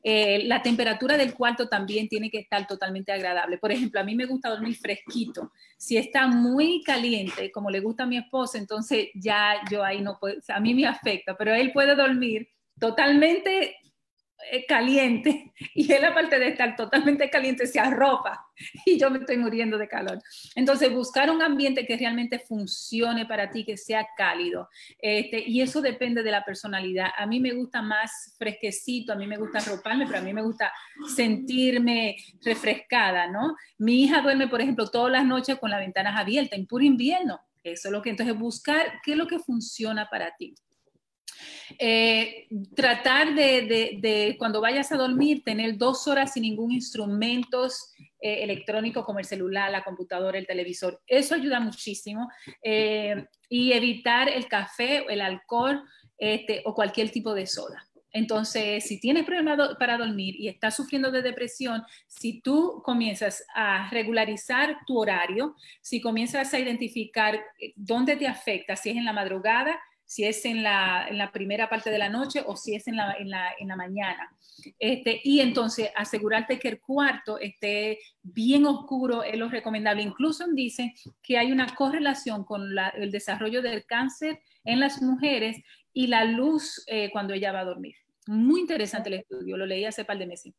[0.10, 3.58] Eh, la temperatura del cuarto también tiene que estar totalmente agradable.
[3.58, 5.52] Por ejemplo, a mí me gusta dormir fresquito.
[5.76, 10.18] Si está muy caliente, como le gusta a mi esposo, entonces ya yo ahí no
[10.18, 12.48] puedo, a mí me afecta, pero él puede dormir
[12.80, 13.76] totalmente
[14.68, 18.46] caliente y él aparte de estar totalmente caliente se arropa
[18.86, 20.20] y yo me estoy muriendo de calor.
[20.56, 24.70] Entonces buscar un ambiente que realmente funcione para ti, que sea cálido.
[25.00, 27.10] Este, y eso depende de la personalidad.
[27.18, 30.42] A mí me gusta más fresquecito, a mí me gusta arroparme, pero a mí me
[30.42, 30.72] gusta
[31.16, 33.56] sentirme refrescada, ¿no?
[33.78, 37.40] Mi hija duerme, por ejemplo, todas las noches con las ventanas abiertas en puro invierno.
[37.64, 40.56] Eso es lo que entonces buscar qué es lo que funciona para ti.
[41.80, 47.68] Eh, tratar de, cuando vayas a dormir, tener dos horas sin ningún instrumento
[48.22, 51.02] eh, electrónico como el celular, la computadora, el televisor.
[51.08, 52.30] Eso ayuda muchísimo.
[52.64, 55.84] Eh, y evitar el café, el alcohol
[56.18, 57.84] este, o cualquier tipo de soda.
[58.12, 63.90] Entonces, si tienes problemas para dormir y estás sufriendo de depresión, si tú comienzas a
[63.92, 67.40] regularizar tu horario, si comienzas a identificar
[67.76, 71.70] dónde te afecta, si es en la madrugada, si es en la, en la, primera
[71.70, 74.32] parte de la noche o si es en la, en la, en la mañana.
[74.80, 80.02] Este, y entonces asegurarte que el cuarto esté bien oscuro es lo recomendable.
[80.02, 85.58] Incluso dicen que hay una correlación con el desarrollo del cáncer en las mujeres
[85.94, 87.96] y la luz eh, cuando ella va a dormir.
[88.28, 90.54] Muy interesante el estudio, lo leí hace par de meses.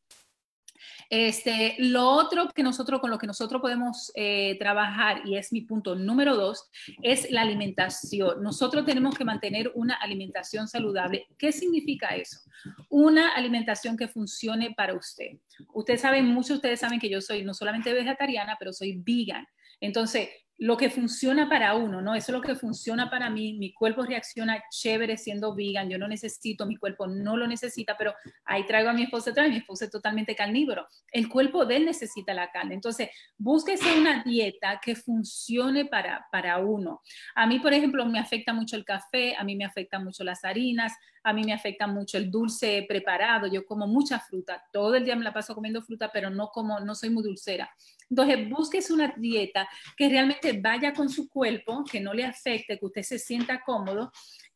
[1.10, 5.62] Este, lo otro que nosotros, con lo que nosotros podemos eh, trabajar, y es mi
[5.62, 6.70] punto número dos,
[7.02, 8.42] es la alimentación.
[8.42, 11.26] Nosotros tenemos que mantener una alimentación saludable.
[11.38, 12.40] ¿Qué significa eso?
[12.88, 15.38] Una alimentación que funcione para usted.
[15.72, 19.46] Ustedes saben, muchos de ustedes saben que yo soy no solamente vegetariana, pero soy vegan.
[19.80, 22.16] Entonces, lo que funciona para uno, ¿no?
[22.16, 23.52] Eso es lo que funciona para mí.
[23.54, 25.88] Mi cuerpo reacciona chévere siendo vegan.
[25.88, 28.12] Yo no necesito, mi cuerpo no lo necesita, pero
[28.44, 29.48] ahí traigo a mi esposa atrás.
[29.48, 30.88] Mi esposa es totalmente carnívoro.
[31.12, 32.74] El cuerpo de él necesita la carne.
[32.74, 37.02] Entonces, búsquese una dieta que funcione para, para uno.
[37.36, 40.44] A mí, por ejemplo, me afecta mucho el café, a mí me afecta mucho las
[40.44, 40.92] harinas,
[41.22, 43.46] a mí me afecta mucho el dulce preparado.
[43.46, 44.64] Yo como mucha fruta.
[44.72, 47.70] Todo el día me la paso comiendo fruta, pero no como, no soy muy dulcera.
[48.10, 52.86] Entonces, búsquese una dieta que realmente vaya con su cuerpo, que no le afecte, que
[52.86, 54.10] usted se sienta cómodo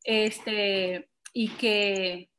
[0.04, 2.30] este, y, que,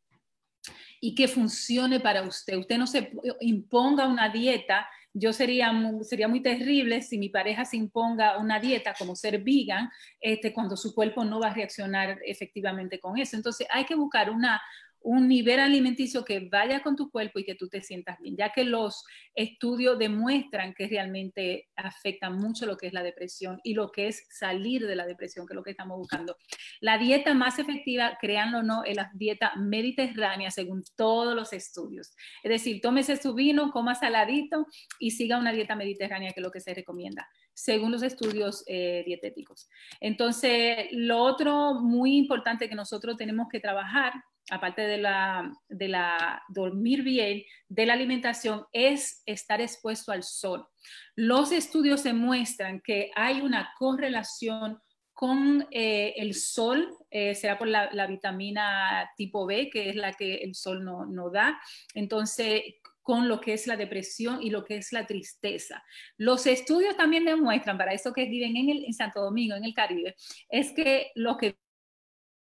[0.99, 2.57] y que funcione para usted.
[2.57, 4.87] Usted no se imponga una dieta.
[5.13, 5.71] Yo sería,
[6.01, 10.75] sería muy terrible si mi pareja se imponga una dieta como ser vegan, este, cuando
[10.75, 13.35] su cuerpo no va a reaccionar efectivamente con eso.
[13.35, 14.59] Entonces hay que buscar una,
[15.03, 18.51] un nivel alimenticio que vaya con tu cuerpo y que tú te sientas bien, ya
[18.51, 19.03] que los
[19.35, 24.25] estudios demuestran que realmente afecta mucho lo que es la depresión y lo que es
[24.29, 26.37] salir de la depresión, que es lo que estamos buscando.
[26.79, 32.15] La dieta más efectiva, créanlo o no, es la dieta mediterránea según todos los estudios.
[32.41, 34.67] Es decir, tómese su vino, coma saladito
[34.99, 39.03] y siga una dieta mediterránea, que es lo que se recomienda según los estudios eh,
[39.05, 39.69] dietéticos.
[39.99, 44.13] Entonces, lo otro muy importante que nosotros tenemos que trabajar
[44.53, 50.67] aparte de la, de la dormir bien, de la alimentación, es estar expuesto al sol.
[51.15, 54.79] Los estudios demuestran que hay una correlación
[55.13, 60.35] con eh, el sol, eh, será por la, vitamina tipo B, que es la que
[60.35, 61.59] el sol no, no da.
[61.93, 62.63] Entonces,
[63.03, 65.83] con lo que es la depresión y lo que es la tristeza.
[66.17, 69.73] Los estudios también demuestran, para eso que viven en, el, en Santo Domingo, en el
[69.73, 70.15] Caribe,
[70.49, 71.57] es que lo que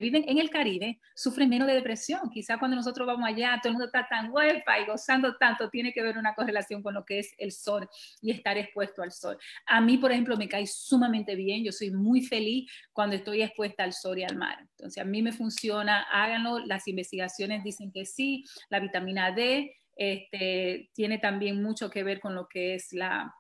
[0.03, 2.29] viven en el Caribe sufren menos de depresión.
[2.31, 5.93] Quizá cuando nosotros vamos allá, todo el mundo está tan huepa y gozando tanto, tiene
[5.93, 7.89] que ver una correlación con lo que es el sol
[8.21, 9.39] y estar expuesto al sol.
[9.67, 11.65] A mí, por ejemplo, me cae sumamente bien.
[11.65, 14.59] Yo soy muy feliz cuando estoy expuesta al sol y al mar.
[14.61, 16.59] Entonces, a mí me funciona, háganlo.
[16.67, 18.45] Las investigaciones dicen que sí.
[18.69, 23.35] La vitamina D este, tiene también mucho que ver con lo que es la,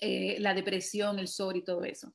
[0.00, 2.12] eh, la depresión, el sol y todo eso.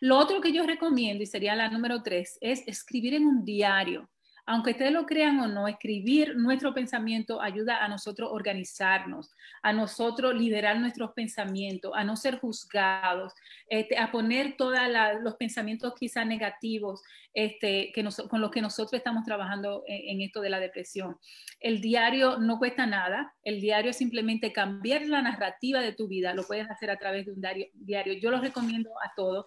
[0.00, 4.08] Lo otro que yo recomiendo, y sería la número tres, es escribir en un diario
[4.46, 9.30] aunque ustedes lo crean o no, escribir nuestro pensamiento ayuda a nosotros organizarnos,
[9.62, 13.32] a nosotros liberar nuestros pensamientos, a no ser juzgados,
[13.68, 14.78] este, a poner todos
[15.22, 20.50] los pensamientos quizás negativos este, que con los que nosotros estamos trabajando en, esto de
[20.50, 21.16] la depresión.
[21.60, 26.34] El diario no cuesta nada, el diario es simplemente cambiar la narrativa de tu vida,
[26.34, 27.42] lo puedes hacer a través de un
[27.74, 28.14] diario.
[28.14, 29.46] Yo lo recomiendo a todos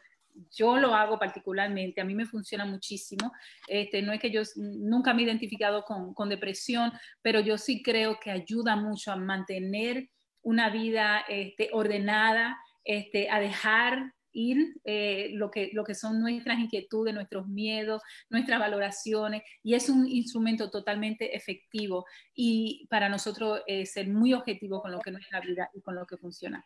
[0.51, 3.31] yo lo hago particularmente, a mí me funciona muchísimo.
[3.67, 6.91] Este, no es que yo nunca me he identificado con, con, depresión,
[7.21, 10.09] pero yo sí creo que ayuda mucho a mantener
[10.41, 16.59] una vida este, ordenada, este, a dejar ir eh, lo, que, lo que son nuestras
[16.59, 23.85] inquietudes, nuestros miedos, nuestras valoraciones, y es un instrumento totalmente efectivo y para nosotros eh,
[23.85, 26.65] ser muy objetivo con lo que es nuestra vida y con lo que funciona.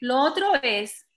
[0.00, 1.07] Lo otro es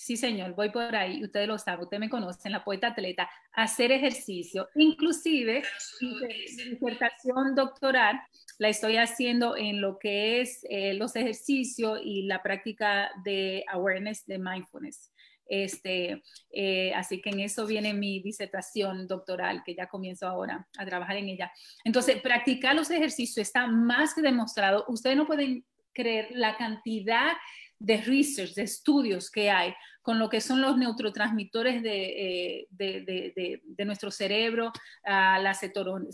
[0.00, 3.92] Sí, señor, voy por ahí, ustedes lo saben, ustedes me conocen, la poeta atleta, hacer
[3.92, 4.66] ejercicio.
[4.74, 5.62] Inclusive,
[6.00, 8.18] mi disertación doctoral
[8.56, 14.24] la estoy haciendo en lo que es eh, los ejercicios y la práctica de awareness
[14.24, 15.12] de mindfulness.
[15.46, 20.86] Este, eh, así que en eso viene mi disertación doctoral, que ya comienzo ahora a
[20.86, 21.52] trabajar en ella.
[21.84, 24.86] Entonces, practicar los ejercicios está más que demostrado.
[24.88, 27.32] Ustedes no pueden creer la cantidad
[27.80, 33.60] de research, de estudios que hay con lo que son los neurotransmisores de, eh, de,
[33.64, 34.72] de, nuestro cerebro,
[35.04, 36.12] la serotonina,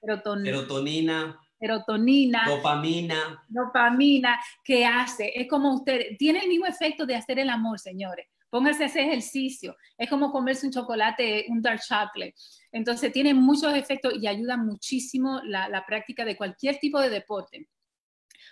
[0.00, 3.44] serotonina, serotonina, dopamina.
[3.48, 8.26] Dopamina, que hace, es como usted, tiene el mismo efecto de hacer el amor, señores.
[8.50, 9.76] Póngase ese ejercicio.
[9.98, 12.34] Es como comerse un chocolate, un dark chocolate.
[12.70, 17.68] Entonces, tiene muchos efectos y ayuda muchísimo la, la práctica de cualquier tipo de deporte.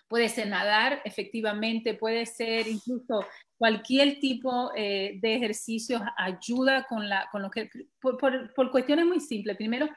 [0.08, 3.24] Puede ser nadar, efectivamente, puede ser incluso
[3.56, 8.18] cualquier tipo eh, de ejercicio ayuda con, la, con lo que, por,
[8.54, 9.56] por, cuestiones muy simples.
[9.56, 9.88] Primero,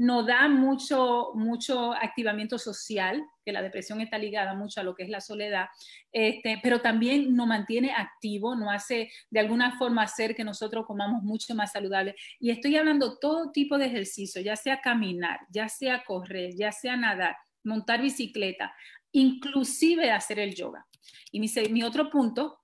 [0.00, 5.02] no da mucho, mucho activamiento social, que la depresión está ligada mucho a lo que
[5.02, 5.66] es la soledad,
[6.10, 11.22] este, pero también nos mantiene activo, nos hace de alguna forma hacer que nosotros comamos
[11.22, 12.16] mucho más saludable.
[12.38, 16.96] Y estoy hablando todo tipo de ejercicio, ya sea caminar, ya sea correr, ya sea
[16.96, 18.74] nadar, montar bicicleta,
[19.12, 20.86] inclusive hacer el yoga.
[21.32, 22.58] Y mi, otro punto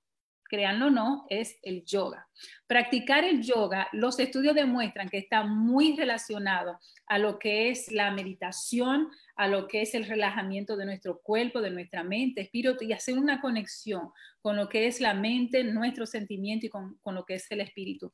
[0.49, 2.29] créanlo o no, es el yoga.
[2.69, 8.13] Practicar el yoga, los estudios demuestran que está muy relacionado a lo que es la
[8.13, 12.93] meditación, a lo que es el relajamiento de nuestro cuerpo, de nuestra mente, espíritu, y
[12.93, 17.25] hacer una conexión con lo que es la mente, nuestro sentimiento y con, con lo
[17.25, 18.13] que es el espíritu.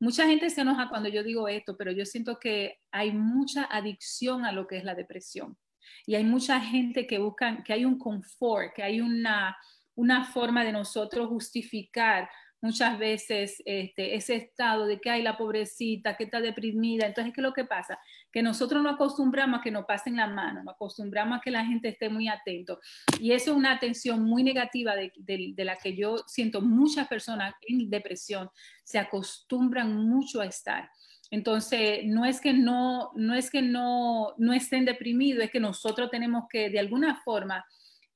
[0.00, 4.46] Mucha gente se enoja cuando yo digo esto, pero yo siento que hay mucha adicción
[4.46, 5.58] a lo que es la depresión.
[6.06, 9.56] Y hay mucha gente que busca, que hay un confort, que hay una,
[9.94, 12.28] una forma de nosotros justificar
[12.64, 17.06] muchas veces este, ese estado de que hay la pobrecita, que está deprimida.
[17.06, 17.98] Entonces, ¿qué es lo que pasa?
[18.32, 21.88] Que nosotros no acostumbramos a que nos pasen la mano, acostumbramos a que la gente
[21.88, 22.80] esté muy atento.
[23.20, 27.90] Y eso es una atención muy negativa de la que yo siento muchas personas en
[27.90, 28.48] depresión
[28.82, 30.88] se acostumbran mucho a estar.
[31.34, 36.08] Entonces, no es que no, no es que no, no estén deprimidos, es que nosotros
[36.08, 37.64] tenemos que de alguna forma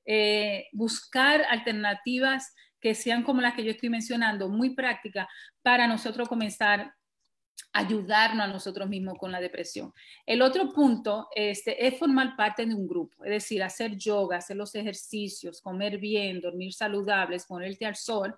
[0.05, 5.27] eh, buscar alternativas que sean como las que yo estoy mencionando, muy prácticas,
[5.61, 6.93] para nosotros comenzar
[7.73, 9.93] ayudarnos a nosotros mismos con la depresión.
[10.25, 14.57] El otro punto este, es formar parte de un grupo, es decir, hacer yoga, hacer
[14.57, 18.35] los ejercicios, comer bien, dormir saludables, ponerte al sol,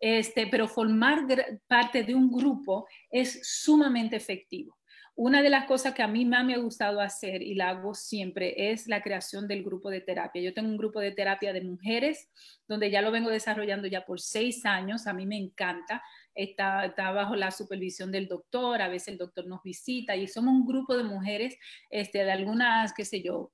[0.00, 1.20] este, pero formar
[1.66, 4.76] parte de un grupo es sumamente efectivo.
[5.16, 7.94] Una de las cosas que a mí más me ha gustado hacer y la hago
[7.94, 10.42] siempre es la creación del grupo de terapia.
[10.42, 12.28] Yo tengo un grupo de terapia de mujeres
[12.66, 15.06] donde ya lo vengo desarrollando ya por seis años.
[15.06, 16.02] A mí me encanta.
[16.34, 20.66] Está, bajo la supervisión del doctor, a veces el doctor nos visita y somos un
[20.66, 21.56] grupo de mujeres,
[21.90, 23.52] este, de algunas, qué sé yo,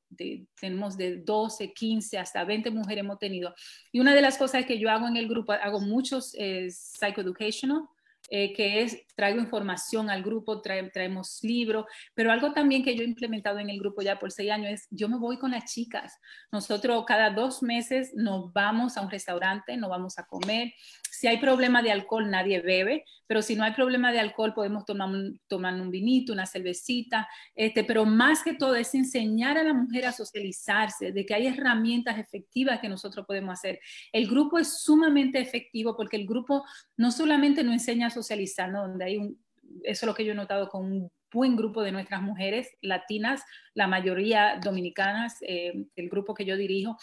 [0.61, 3.55] tenemos de 12, 15 hasta 20 mujeres hemos tenido.
[3.93, 7.83] Y una de las cosas que yo hago en el grupo, hago muchos eh, psychoeducational,
[8.31, 13.07] eh, que es traigo información al grupo, traemos libros, pero algo también que yo he
[13.07, 16.19] implementado en el grupo ya por seis años es yo me voy con las chicas.
[16.51, 20.73] Nosotros cada dos meses nos vamos a un restaurante, nos vamos a comer.
[21.11, 24.85] Si hay problema de alcohol, nadie bebe, pero si no hay problema de alcohol, podemos
[24.85, 29.62] tomar un, tomar un vinito, una cervecita, este, pero más que todo es enseñar a
[29.62, 33.81] la mujer a socializarse, de que hay herramientas efectivas que nosotros podemos hacer.
[34.12, 36.64] El grupo es sumamente efectivo porque el grupo
[36.97, 39.38] no solamente nos enseña a socializar, donde hay un,
[39.85, 43.42] eso es lo que yo he notado con un buen grupo de nuestras mujeres latinas,
[43.74, 46.96] la mayoría dominicanas, eh, el grupo que yo dirijo.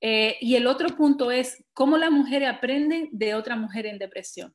[0.00, 4.54] Eh, y el otro punto es cómo las mujeres aprenden de otra mujer en depresión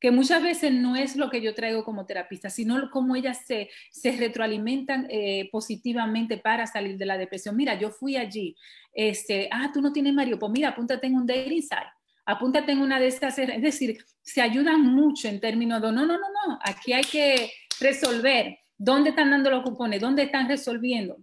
[0.00, 3.68] que muchas veces no es lo que yo traigo como terapista, sino cómo ellas se,
[3.90, 7.56] se retroalimentan eh, positivamente para salir de la depresión.
[7.56, 8.54] Mira, yo fui allí,
[8.92, 11.97] este, ah, tú no tienes Mario, pues mira, apúntate en un dating site
[12.28, 16.18] apúntate en una de estas, es decir, se ayudan mucho en términos de, no, no,
[16.18, 21.16] no, no, aquí hay que resolver dónde están dando los cupones, dónde están resolviendo,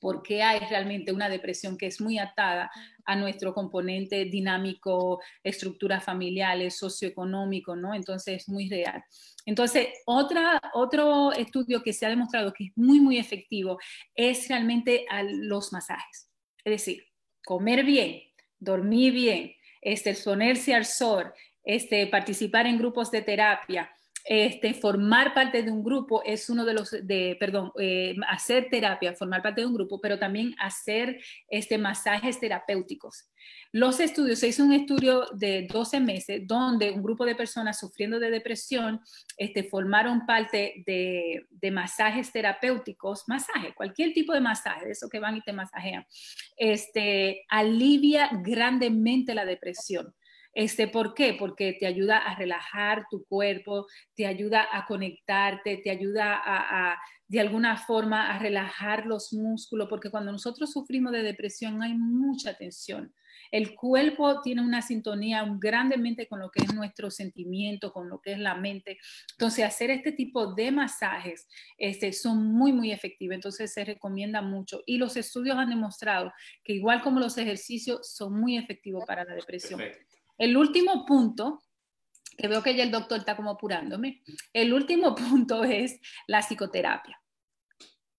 [0.00, 2.70] porque hay realmente una depresión que es muy atada
[3.04, 7.92] a nuestro componente dinámico, estructuras familiares, socioeconómico, ¿no?
[7.92, 9.02] Entonces es muy real.
[9.44, 13.76] Entonces, otra, otro estudio que se ha demostrado que es muy, muy efectivo
[14.14, 16.30] es realmente a los masajes.
[16.64, 17.02] Es decir,
[17.44, 18.22] comer bien,
[18.60, 21.32] dormir bien, este, exponerse al sol,
[21.64, 26.74] este, participar en grupos de terapia, este, formar parte de un grupo es uno de
[26.74, 31.78] los, de, perdón, eh, hacer terapia, formar parte de un grupo, pero también hacer este,
[31.78, 33.28] masajes terapéuticos.
[33.72, 38.20] Los estudios, se hizo un estudio de 12 meses donde un grupo de personas sufriendo
[38.20, 39.00] de depresión
[39.36, 45.36] este, formaron parte de, de masajes terapéuticos, masaje, cualquier tipo de masaje, eso que van
[45.36, 46.06] y te masajean,
[46.56, 50.14] este, alivia grandemente la depresión.
[50.54, 51.34] Este, ¿Por qué?
[51.38, 57.40] Porque te ayuda a relajar tu cuerpo, te ayuda a conectarte, te ayuda a, de
[57.40, 63.14] alguna forma a relajar los músculos, porque cuando nosotros sufrimos de depresión hay mucha tensión.
[63.50, 68.32] El cuerpo tiene una sintonía grandemente con lo que es nuestro sentimiento, con lo que
[68.32, 68.98] es la mente.
[69.32, 71.46] Entonces, hacer este tipo de masajes
[71.76, 73.34] este, son muy, muy efectivos.
[73.34, 74.82] Entonces, se recomienda mucho.
[74.86, 76.32] Y los estudios han demostrado
[76.64, 79.80] que igual como los ejercicios, son muy efectivos para la depresión.
[80.42, 81.62] El último punto,
[82.36, 84.22] que veo que ya el doctor está como apurándome,
[84.52, 87.16] el último punto es la psicoterapia.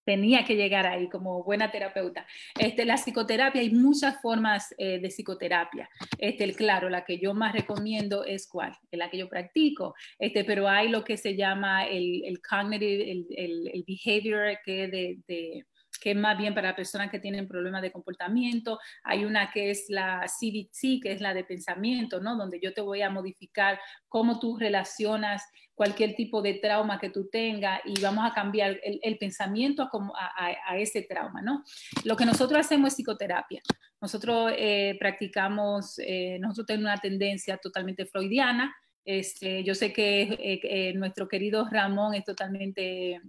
[0.05, 2.25] tenía que llegar ahí como buena terapeuta.
[2.57, 5.89] Este, la psicoterapia, hay muchas formas eh, de psicoterapia.
[6.17, 10.45] Este, claro, la que yo más recomiendo es cuál, es la que yo practico, este,
[10.45, 15.19] pero hay lo que se llama el, el cognitive, el, el, el behavior, que de,
[15.27, 15.65] de
[16.03, 18.77] que es más bien para personas que tienen problemas de comportamiento.
[19.05, 22.35] Hay una que es la CBT, que es la de pensamiento, ¿no?
[22.35, 23.79] Donde yo te voy a modificar
[24.09, 25.43] cómo tú relacionas
[25.73, 31.03] cualquier tipo de trauma que tú tengas y vamos a cambiar el, pensamiento a, ese
[31.03, 31.63] trauma, ¿no?
[32.03, 33.61] Lo que nosotros hacemos es psicoterapia.
[34.01, 38.75] Nosotros eh, practicamos, eh, nosotros tenemos una tendencia totalmente freudiana,
[39.05, 43.21] este, yo sé que eh, nuestro querido Ramón es totalmente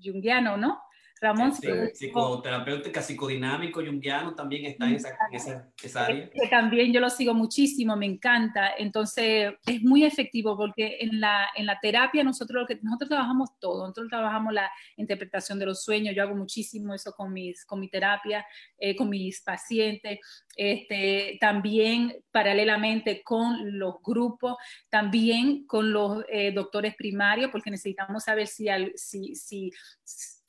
[0.00, 0.80] jungiano, ¿no?
[1.20, 1.54] Ramón.
[1.54, 6.30] Sí, psicoterapéutica, psicodinámico, jungiano también está en esa, esa, área.
[6.30, 8.70] Que también yo lo sigo muchísimo, me encanta.
[8.78, 13.50] Entonces, es muy efectivo porque en la, en la terapia nosotros, lo que, nosotros trabajamos
[13.58, 13.82] todo.
[13.82, 16.14] Nosotros trabajamos la interpretación de los sueños.
[16.14, 18.46] Yo hago muchísimo eso con, mis, con mi terapia,
[18.78, 20.20] eh, con mis pacientes.
[20.56, 24.56] Este, también paralelamente con los grupos,
[24.88, 28.66] también con los eh, doctores primarios, porque necesitamos saber si,
[28.96, 29.70] si, si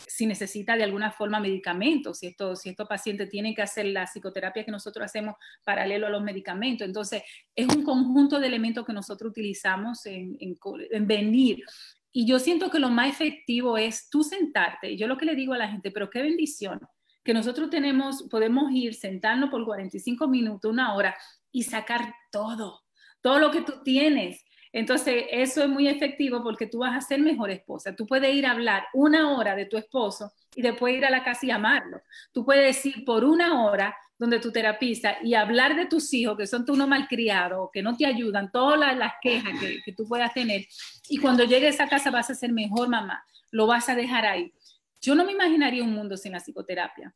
[0.07, 4.05] si necesita de alguna forma medicamentos, si estos si estos pacientes tienen que hacer la
[4.05, 6.87] psicoterapia que nosotros hacemos paralelo a los medicamentos.
[6.87, 7.23] Entonces,
[7.55, 11.63] es un conjunto de elementos que nosotros utilizamos en, en, venir.
[12.11, 14.97] Y yo siento que lo más efectivo es tú sentarte.
[14.97, 16.79] Yo lo que le digo a la gente, pero qué bendición,
[17.23, 21.15] que nosotros tenemos, podemos ir, sentarnos por 45 minutos, una hora
[21.51, 22.81] y sacar todo,
[23.21, 27.19] todo lo que tú tienes entonces, eso es muy efectivo porque tú vas a ser
[27.19, 27.95] mejor esposa.
[27.95, 31.23] Tú puedes ir a hablar una hora de tu esposo y después ir a la
[31.23, 32.01] casa y amarlo.
[32.31, 36.45] Tú puedes ir por una hora donde tu terapista y hablar de tus hijos que
[36.45, 40.33] son tú uno malcriado, que no te ayudan, todas las, quejas que, que, tú puedas
[40.33, 40.67] tener.
[41.07, 44.53] Y cuando llegues a casa vas a ser mejor mamá, lo vas a dejar ahí.
[45.01, 47.15] Yo no me imaginaría un mundo sin la psicoterapia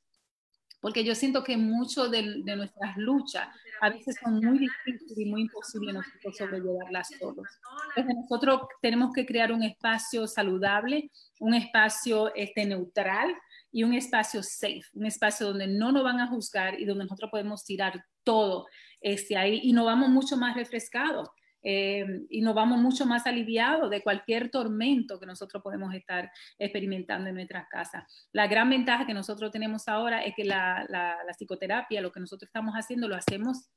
[0.84, 3.48] porque yo siento que mucho de, nuestras luchas
[3.80, 7.48] a veces son muy difíciles y muy imposibles nosotros sobrellevarlas solos.
[7.96, 11.10] Entonces nosotros tenemos que crear un espacio saludable,
[11.40, 13.34] un espacio este, neutral
[13.72, 17.32] y un espacio safe, un espacio donde no nos van a juzgar y donde nosotros
[17.32, 18.68] podemos tirar todo
[19.00, 21.30] este, ahí y nos vamos mucho más refrescados.
[21.64, 27.30] Eh, y nos vamos mucho más aliviados de cualquier tormento que nosotros podemos estar experimentando
[27.30, 28.04] en nuestras casas.
[28.32, 32.20] La gran ventaja que nosotros tenemos ahora es que la, la, la psicoterapia, lo que
[32.20, 33.70] nosotros estamos haciendo, lo hacemos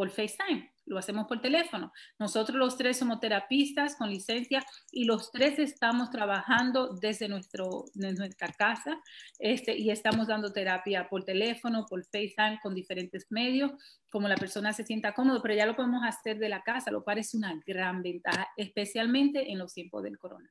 [0.00, 1.92] por FaceTime, lo hacemos por teléfono.
[2.18, 8.48] Nosotros los tres somos terapistas con licencia y los tres estamos trabajando desde, nuestro, nuestra
[8.48, 8.98] casa
[9.38, 13.72] este, y estamos dando terapia por teléfono, por FaceTime, con diferentes medios,
[14.08, 17.04] como la persona se sienta cómodo, pero ya lo podemos hacer de la casa, lo
[17.04, 20.50] cual es una gran ventaja, especialmente en los tiempos del corona.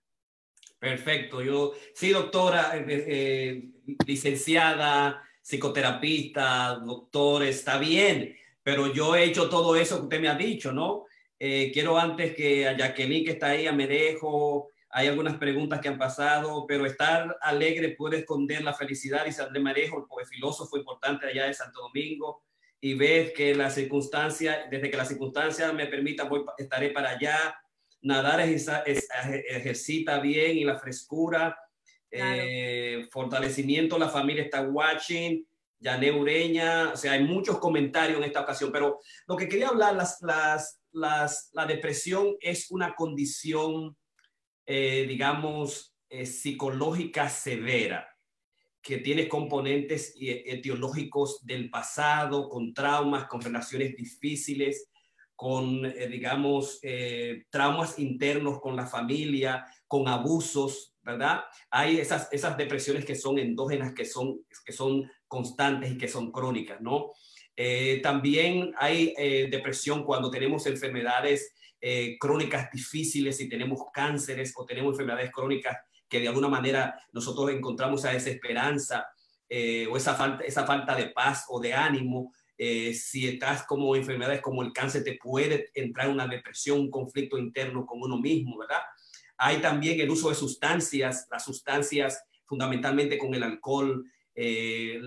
[0.78, 3.70] Perfecto, yo sí, doctora, eh, eh,
[4.06, 10.36] licenciada, psicoterapista, doctor, está bien pero yo he hecho todo eso que usted me ha
[10.36, 11.06] dicho, ¿no?
[11.40, 15.88] Eh, quiero antes que a Jacqueline, que está ahí, a Merejo, hay algunas preguntas que
[15.88, 21.28] han pasado, pero estar alegre puede esconder la felicidad, dice André Marejo, el filósofo importante
[21.28, 22.44] allá de Santo Domingo,
[22.82, 27.56] y ves que la circunstancia, desde que la circunstancia me permita, voy, estaré para allá.
[28.02, 31.58] Nadar ejercita bien y la frescura,
[32.10, 35.46] eh, fortalecimiento, la familia está watching,
[35.80, 39.96] Yané Ureña, o sea, hay muchos comentarios en esta ocasión, pero lo que quería hablar,
[39.96, 43.96] las, las, las, la depresión es una condición,
[44.66, 48.08] eh, digamos, eh, psicológica severa,
[48.82, 54.90] que tiene componentes eh, etiológicos del pasado, con traumas, con relaciones difíciles,
[55.36, 56.82] con, digamos,
[57.50, 61.44] traumas internos con la familia, con abusos, ¿verdad?
[61.72, 66.32] Hay esas, esas depresiones que son endógenas, que son, que son constantes y que son
[66.32, 67.14] crónicas, ¿no?
[67.56, 74.66] Eh, también hay eh, depresión cuando tenemos enfermedades eh, crónicas difíciles y tenemos cánceres o
[74.66, 75.78] tenemos enfermedades crónicas
[76.08, 79.08] que de alguna manera nosotros encontramos esa desesperanza
[79.90, 82.34] o esa falta, esa falta de paz o de ánimo.
[82.58, 87.86] si estás como enfermedades como el cáncer, te puede entrar una depresión, un conflicto interno
[87.86, 88.82] con uno mismo, ¿verdad?
[89.38, 94.06] Hay también el uso de sustancias, las sustancias fundamentalmente con el alcohol,
[94.42, 95.02] eh,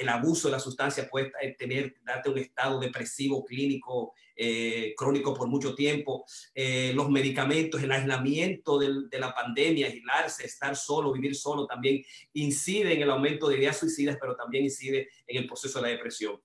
[0.00, 5.46] el abuso de la sustancia puede tener, darte un estado depresivo clínico eh, crónico por
[5.46, 6.24] mucho tiempo.
[6.52, 12.92] Eh, los medicamentos, el aislamiento de la pandemia, aislarse, estar solo, vivir solo, también incide
[12.92, 16.40] en el aumento de ideas suicidas, pero también incide en el proceso de la depresión.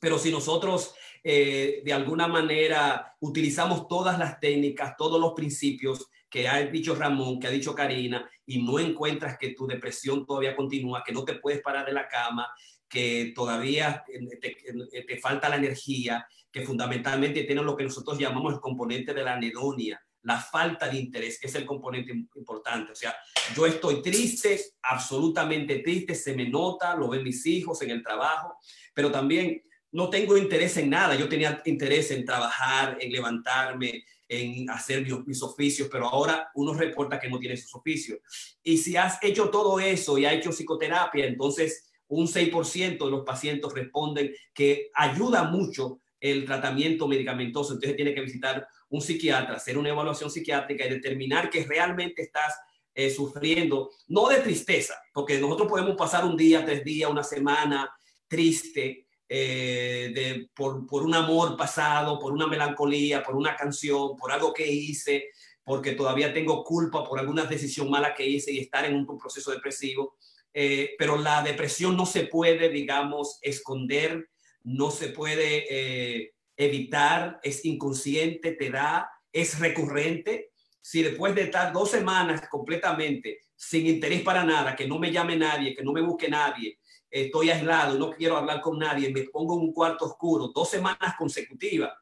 [0.00, 6.64] Pero si nosotros de alguna manera utilizamos todas las técnicas, todos los principios que ha
[6.66, 11.12] dicho Ramón, que ha dicho Karina, y no encuentras que tu depresión todavía continúa, que
[11.12, 12.48] no te puedes parar de la cama,
[12.88, 18.60] que todavía te, te falta la energía, que fundamentalmente tienen lo que nosotros llamamos el
[18.60, 22.92] componente de la anedonia, la falta de interés, que es el componente importante.
[22.92, 23.14] O sea,
[23.56, 28.56] yo estoy triste, absolutamente triste, se me nota, lo ven mis hijos en el trabajo,
[28.94, 31.14] pero también no tengo interés en nada.
[31.14, 37.20] Yo tenía interés en trabajar, en levantarme, en hacer mis, oficios, pero ahora uno reporta
[37.20, 38.18] que no tiene esos oficios.
[38.62, 43.24] Y si has hecho todo eso y ha hecho psicoterapia, entonces un 6% de los
[43.24, 47.74] pacientes responden que ayuda mucho el tratamiento medicamentoso.
[47.74, 52.54] Entonces tiene que visitar un psiquiatra, hacer una evaluación psiquiátrica y determinar que realmente estás
[52.94, 57.90] eh, sufriendo, no de tristeza, porque nosotros podemos pasar un día, tres días, una semana
[58.28, 64.30] triste eh, de, por, por un amor pasado, por una melancolía, por una canción, por
[64.30, 65.30] algo que hice,
[65.64, 69.50] porque todavía tengo culpa por alguna decisión mala que hice y estar en un proceso
[69.50, 70.18] depresivo.
[70.52, 74.28] Eh, pero la depresión no se puede, digamos, esconder,
[74.64, 80.50] no se puede evitar, es inconsciente, te da, es recurrente.
[80.78, 85.36] Si después de estar dos semanas completamente sin interés para nada, que no me llame
[85.36, 86.78] nadie, que no me busque nadie,
[87.12, 91.14] estoy aislado, no quiero hablar con nadie, me pongo en un cuarto oscuro, dos semanas
[91.16, 91.92] consecutivas,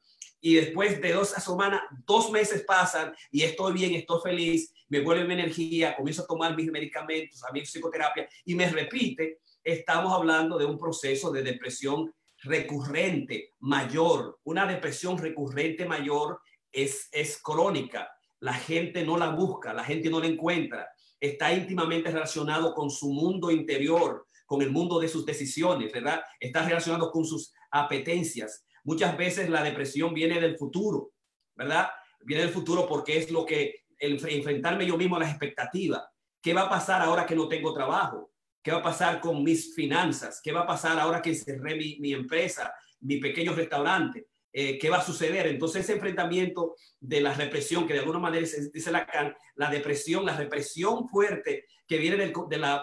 [0.40, 5.26] y después de dos semanas, dos meses pasan y estoy bien, estoy feliz, me vuelve
[5.26, 10.56] mi energía, comienzo a tomar mis medicamentos, a mi psicoterapia y me repite, estamos hablando
[10.56, 16.40] de un proceso de depresión recurrente mayor, una depresión recurrente mayor
[16.72, 18.11] es, es crónica.
[18.40, 20.88] La gente no la busca, la gente no la encuentra.
[21.20, 26.24] Está íntimamente relacionado con su mundo interior, con el mundo de sus decisiones, ¿verdad?
[26.40, 28.64] Está relacionado con sus apetencias.
[28.82, 31.12] Muchas veces la depresión viene del futuro,
[31.55, 31.88] ¿verdad?
[32.22, 36.03] Viene del futuro porque es lo que el, enfrentarme yo mismo a las expectativas.
[36.42, 38.32] ¿Qué va a pasar ahora que no tengo trabajo?
[38.61, 40.40] ¿Qué va a pasar con mis finanzas?
[40.42, 44.26] ¿Qué va a pasar ahora que cerré mi, empresa, mi pequeño restaurante?
[44.53, 45.46] Eh, ¿Qué va a suceder?
[45.46, 50.36] Entonces, ese enfrentamiento de la represión, que de alguna manera dice Lacan, la depresión, la
[50.36, 52.32] represión fuerte que viene del,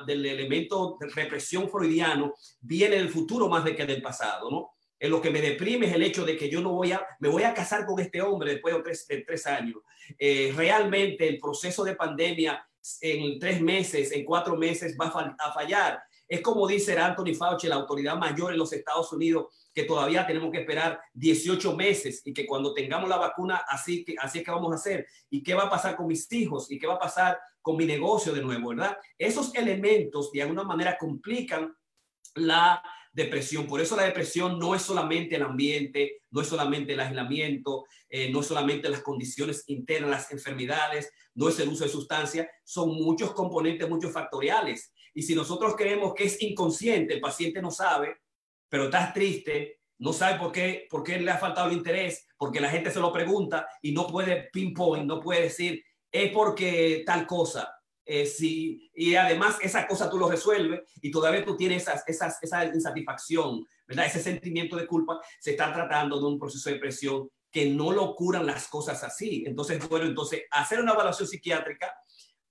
[0.06, 4.72] del elemento de represión freudiano, viene del futuro más de que del pasado, ¿no?
[5.00, 7.30] En lo que me deprime es el hecho de que yo no voy a, me
[7.30, 8.76] voy a casar con este hombre después
[9.08, 9.78] de tres, años.
[10.20, 12.68] Eh, realmente el proceso de pandemia
[13.00, 16.02] en tres meses, en cuatro meses va a, fallar.
[16.28, 20.52] Es como dice Anthony Fauci, la autoridad mayor en los Estados Unidos, que todavía tenemos
[20.52, 24.52] que esperar 18 meses y que cuando tengamos la vacuna, así, que, así es que
[24.52, 25.08] vamos a hacer.
[25.30, 26.70] ¿Y qué va a pasar con mis hijos?
[26.70, 28.70] ¿Y qué va a pasar con mi negocio de nuevo?
[28.70, 28.98] ¿Verdad?
[29.18, 31.76] Esos elementos de alguna manera complican
[32.36, 33.68] la depresión.
[33.68, 38.32] Por eso la depresión no es solamente el ambiente, no es solamente el aislamiento, eh,
[38.32, 42.96] no es solamente las condiciones internas, las enfermedades, no es el uso de sustancias, son
[42.96, 44.94] muchos componentes, muchos factoriales.
[45.14, 48.16] Y si nosotros creemos que es inconsciente, el paciente no sabe,
[48.70, 52.70] pero está triste, no sabe por qué, por le ha faltado el interés, porque la
[52.70, 55.84] gente se lo pregunta y no puede pinpoint, no puede decir,
[56.24, 57.74] es porque tal cosa.
[58.10, 58.30] Eh,
[58.96, 63.66] y además esa cosa tú lo resuelves y todavía tú tienes esa insatisfacción.
[63.88, 68.16] Ese sentimiento de culpa, se está tratando de un proceso de depresión que no lo
[68.16, 69.44] curan las cosas así.
[69.46, 71.94] Entonces, bueno, entonces hacer una evaluación psiquiátrica,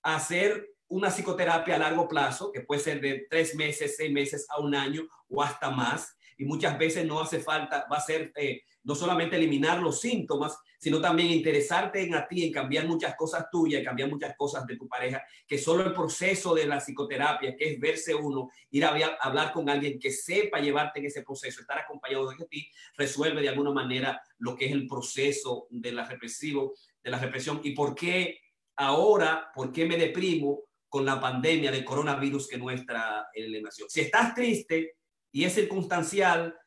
[0.03, 4.61] hacer una psicoterapia a largo plazo, que puede ser de tres meses, seis meses a
[4.61, 8.63] un año o hasta más, y muchas veces no hace falta, va a ser eh,
[8.85, 13.47] no solamente eliminar los síntomas, sino también interesarte en a ti, en cambiar muchas cosas
[13.51, 17.73] tuyas, cambiar muchas cosas de tu pareja, que solo el proceso de la psicoterapia, que
[17.73, 21.79] es verse uno, ir a hablar con alguien que sepa llevarte en ese proceso, estar
[21.79, 26.75] acompañado de ti, resuelve de alguna manera lo que es el proceso de la represivo,
[27.03, 28.39] de la represión y por qué
[28.77, 33.29] ahora, por qué me deprimo con la pandemia del coronavirus que nuestra
[33.63, 33.89] nación.
[33.91, 34.97] Si estás triste
[35.37, 36.59] y es circunstancial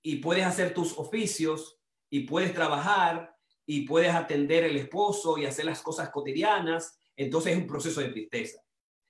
[0.00, 3.34] y puedes hacer tus oficios y puedes trabajar
[3.66, 8.10] y puedes atender el esposo y hacer las cosas cotidianas, entonces es un proceso de
[8.10, 8.62] tristeza.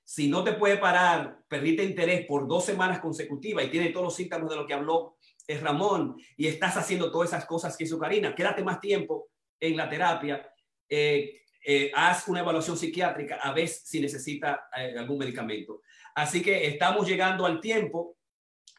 [0.03, 4.17] Si no te puede parar, perdiste interés por dos semanas consecutivas y tiene todos los
[4.17, 7.99] síntomas de lo que habló es Ramón y estás haciendo todas esas cosas que hizo
[7.99, 9.29] Karina, quédate más tiempo
[9.61, 10.51] en la terapia,
[10.89, 15.83] eh, eh, haz una evaluación psiquiátrica a ver si necesita eh, algún medicamento.
[16.15, 18.17] Así que estamos llegando al tiempo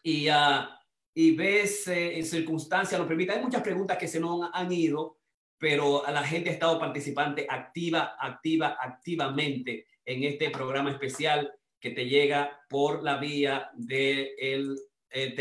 [0.06, 0.68] y, uh,
[1.14, 3.34] y ves en circunstancias lo permite.
[3.34, 5.18] Hay muchas preguntas que se nos han ido
[5.58, 12.06] pero la gente ha estado participante activa, activa, activamente en este programa especial que te
[12.06, 15.32] llega por la vía de eh,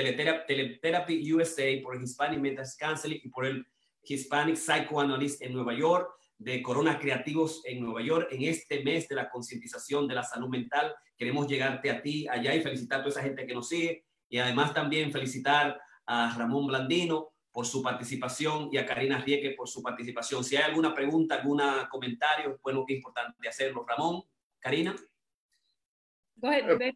[0.46, 3.66] Teletherapy, USA, por el Hispanic Mental Counseling y por el
[4.02, 6.10] Hispanic Psychoanalyst en Nueva York.
[6.36, 10.48] de Corona Creativos en Nueva York en este mes de la concientización de la salud
[10.48, 10.92] mental.
[11.16, 14.04] Queremos llegarte a ti allá y felicitar a toda esa gente que nos sigue
[14.34, 19.68] y además también felicitar a Ramón Blandino por su participación y a Karina Rieke por
[19.68, 20.42] su participación.
[20.42, 23.86] Si hay alguna pregunta, algún comentario, bueno, que es importante hacerlo.
[23.88, 24.24] Ramón,
[24.58, 24.96] Karina.
[26.42, 26.92] Eh,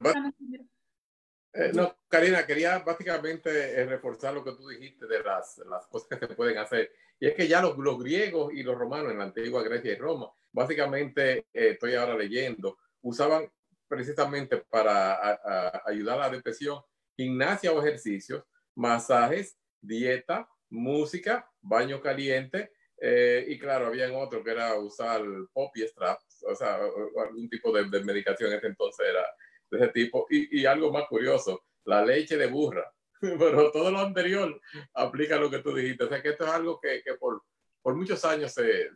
[1.53, 6.19] eh, no, Karina, quería básicamente eh, reforzar lo que tú dijiste de las, las cosas
[6.19, 6.91] que se pueden hacer.
[7.21, 9.97] Y es que ya los, los griegos y los romanos en la antigua Grecia y
[9.97, 13.49] Roma, básicamente, estoy ahora leyendo, usaban
[13.87, 15.41] precisamente para
[15.87, 16.83] ayudar a la depresión
[17.19, 18.45] gimnasia o ejercicios,
[18.77, 25.83] masajes, dieta, música, baño caliente, eh, y claro, había otro que era usar pop y
[25.83, 29.25] straps, o sea, algún tipo de, medicación en entonces era
[29.71, 30.27] de ese tipo.
[30.31, 32.93] Y, algo más curioso, la leche de burra.
[33.21, 34.61] Pero todo lo anterior
[34.95, 36.05] aplica lo que tú dijiste.
[36.05, 37.43] O sea, que esto es algo que, que por,
[37.83, 38.91] por, muchos años, se,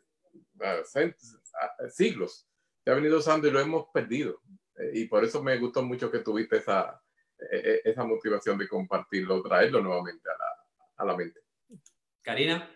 [1.90, 2.48] siglos,
[2.84, 4.40] se ha venido usando y lo hemos perdido.
[4.76, 7.00] Eh, y por eso me gustó mucho que tuviste esa,
[7.50, 11.40] esa motivación de compartirlo, traerlo nuevamente a la, a la mente.
[12.22, 12.68] Karina.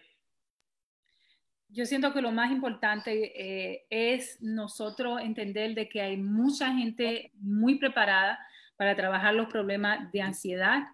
[1.68, 7.32] Yo siento que lo más importante eh, es nosotros entender de que hay mucha gente
[7.34, 8.38] muy preparada
[8.76, 10.84] para trabajar los problemas de ansiedad,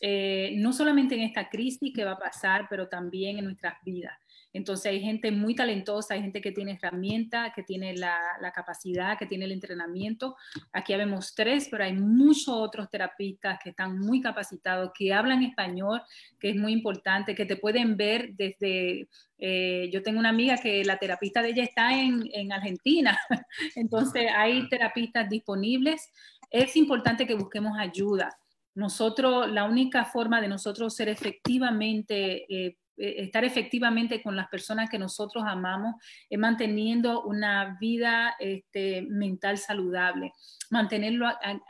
[0.00, 4.16] eh, no solamente en esta crisis que va a pasar, pero también en nuestras vidas.
[4.52, 8.18] Entonces hay gente muy talentosa, hay gente que tiene herramientas, que tiene la,
[8.54, 10.36] capacidad, que tiene el entrenamiento.
[10.72, 16.00] Aquí vemos tres, pero hay muchos otros terapistas que están muy capacitados, que hablan español,
[16.40, 19.08] que es muy importante, que te pueden ver desde...
[19.40, 23.16] Eh, yo tengo una amiga que la terapista de ella está en, en Argentina,
[23.76, 26.10] entonces hay terapistas disponibles.
[26.50, 28.36] Es importante que busquemos ayuda.
[28.74, 34.98] Nosotros, la única forma de nosotros ser efectivamente eh, estar efectivamente con las personas que
[34.98, 35.94] nosotros amamos,
[36.28, 40.32] es manteniendo una vida este, mental saludable.
[40.70, 41.28] Mantenerlo,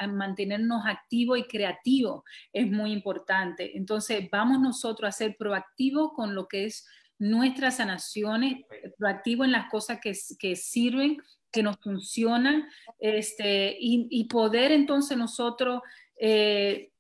[0.08, 2.22] mantenernos activos y creativos
[2.52, 3.76] es muy importante.
[3.76, 6.86] Entonces, vamos nosotros a ser proactivos con lo que es
[7.18, 8.64] nuestras sanaciones,
[8.96, 11.18] proactivos en las cosas que, que sirven,
[11.50, 12.68] que nos funcionan,
[12.98, 15.82] este, y, poder entonces nosotros...
[16.20, 16.90] Eh,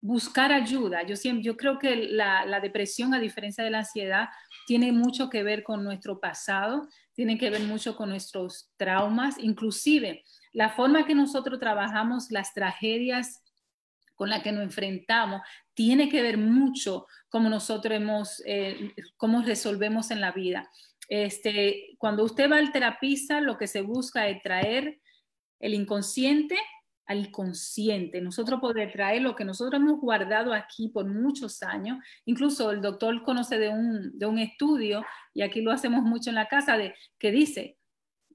[0.00, 1.02] buscar ayuda.
[1.02, 4.28] Yo, siempre, yo creo que la, depresión, a diferencia de la ansiedad,
[4.66, 10.24] tiene mucho que ver con nuestro pasado, tiene que ver mucho con nuestros traumas, inclusive
[10.52, 13.42] la forma que nosotros trabajamos las tragedias
[14.16, 15.40] con las que nos enfrentamos,
[15.72, 20.68] tiene que ver mucho cómo nosotros hemos, eh, cómo resolvemos en la vida.
[21.08, 25.00] Este, cuando usted va al terapista, lo que se busca es traer
[25.58, 26.58] el inconsciente
[27.10, 31.98] al consciente, nosotros poder traer lo que nosotros hemos guardado aquí por muchos años.
[32.24, 35.04] Incluso el doctor conoce de un, de un estudio,
[35.34, 37.78] y aquí lo hacemos mucho en la casa, de, que dice,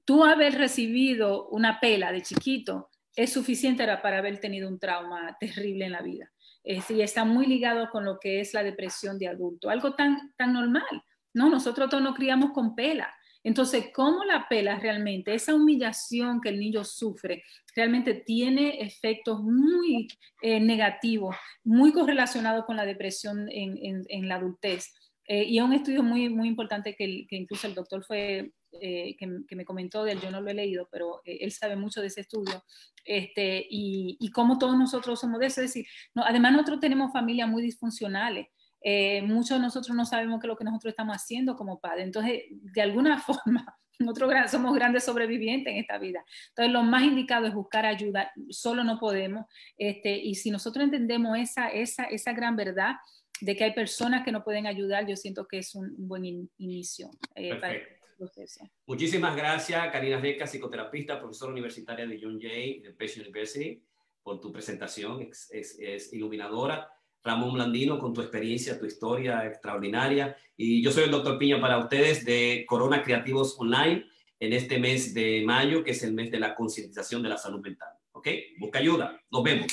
[0.04, 5.86] tú haber recibido una pela de chiquito es suficiente para haber tenido un trauma terrible
[5.86, 6.30] en la vida.
[6.62, 10.52] y está muy ligado con lo que es la depresión de adulto, algo tan, tan
[10.52, 11.02] normal.
[11.32, 13.10] No, nosotros todos nos criamos con pela.
[13.46, 15.32] Entonces, ¿cómo la pela realmente?
[15.32, 17.44] Esa humillación que el niño sufre
[17.76, 20.08] realmente tiene efectos muy
[20.42, 24.92] eh, negativos, muy correlacionados con la depresión en, la adultez.
[25.28, 29.54] Eh, y es un estudio muy, muy importante que, incluso el doctor fue, eh, que,
[29.54, 32.22] me comentó de él, yo no lo he leído, pero él sabe mucho de ese
[32.22, 32.64] estudio,
[33.04, 35.60] este, y, y cómo todos nosotros somos de eso.
[35.60, 35.86] Es decir,
[36.16, 38.48] no, además nosotros tenemos familias muy disfuncionales.
[38.82, 42.04] Eh, muchos de nosotros no sabemos qué es lo que nosotros estamos haciendo como padres.
[42.04, 46.24] Entonces, de alguna forma, nosotros somos grandes sobrevivientes en esta vida.
[46.48, 48.30] Entonces, lo más indicado es buscar ayuda.
[48.50, 49.46] Solo no podemos.
[49.76, 52.96] Este, y si nosotros entendemos esa, esa, esa gran verdad
[53.40, 57.10] de que hay personas que no pueden ayudar, yo siento que es un, buen inicio
[57.34, 57.82] eh, para el
[58.16, 58.68] proceso.
[58.86, 63.82] Muchísimas gracias, Karina Reca, psicoterapeuta, profesora universitaria de John Jay, de Pesh University,
[64.22, 65.22] por tu presentación.
[65.22, 66.95] es, es iluminadora.
[67.26, 70.36] Ramón Blandino, con tu experiencia, tu historia extraordinaria.
[70.56, 74.06] Y yo soy el doctor Piña para ustedes de Corona Creativos Online
[74.38, 77.60] en este mes de mayo, que es el mes de la concientización de la salud
[77.60, 77.88] mental.
[78.12, 78.28] ¿Ok?
[78.58, 79.20] Busca ayuda.
[79.30, 79.66] Nos vemos.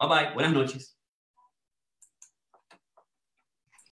[0.00, 0.34] Bye bye.
[0.34, 0.95] Buenas noches.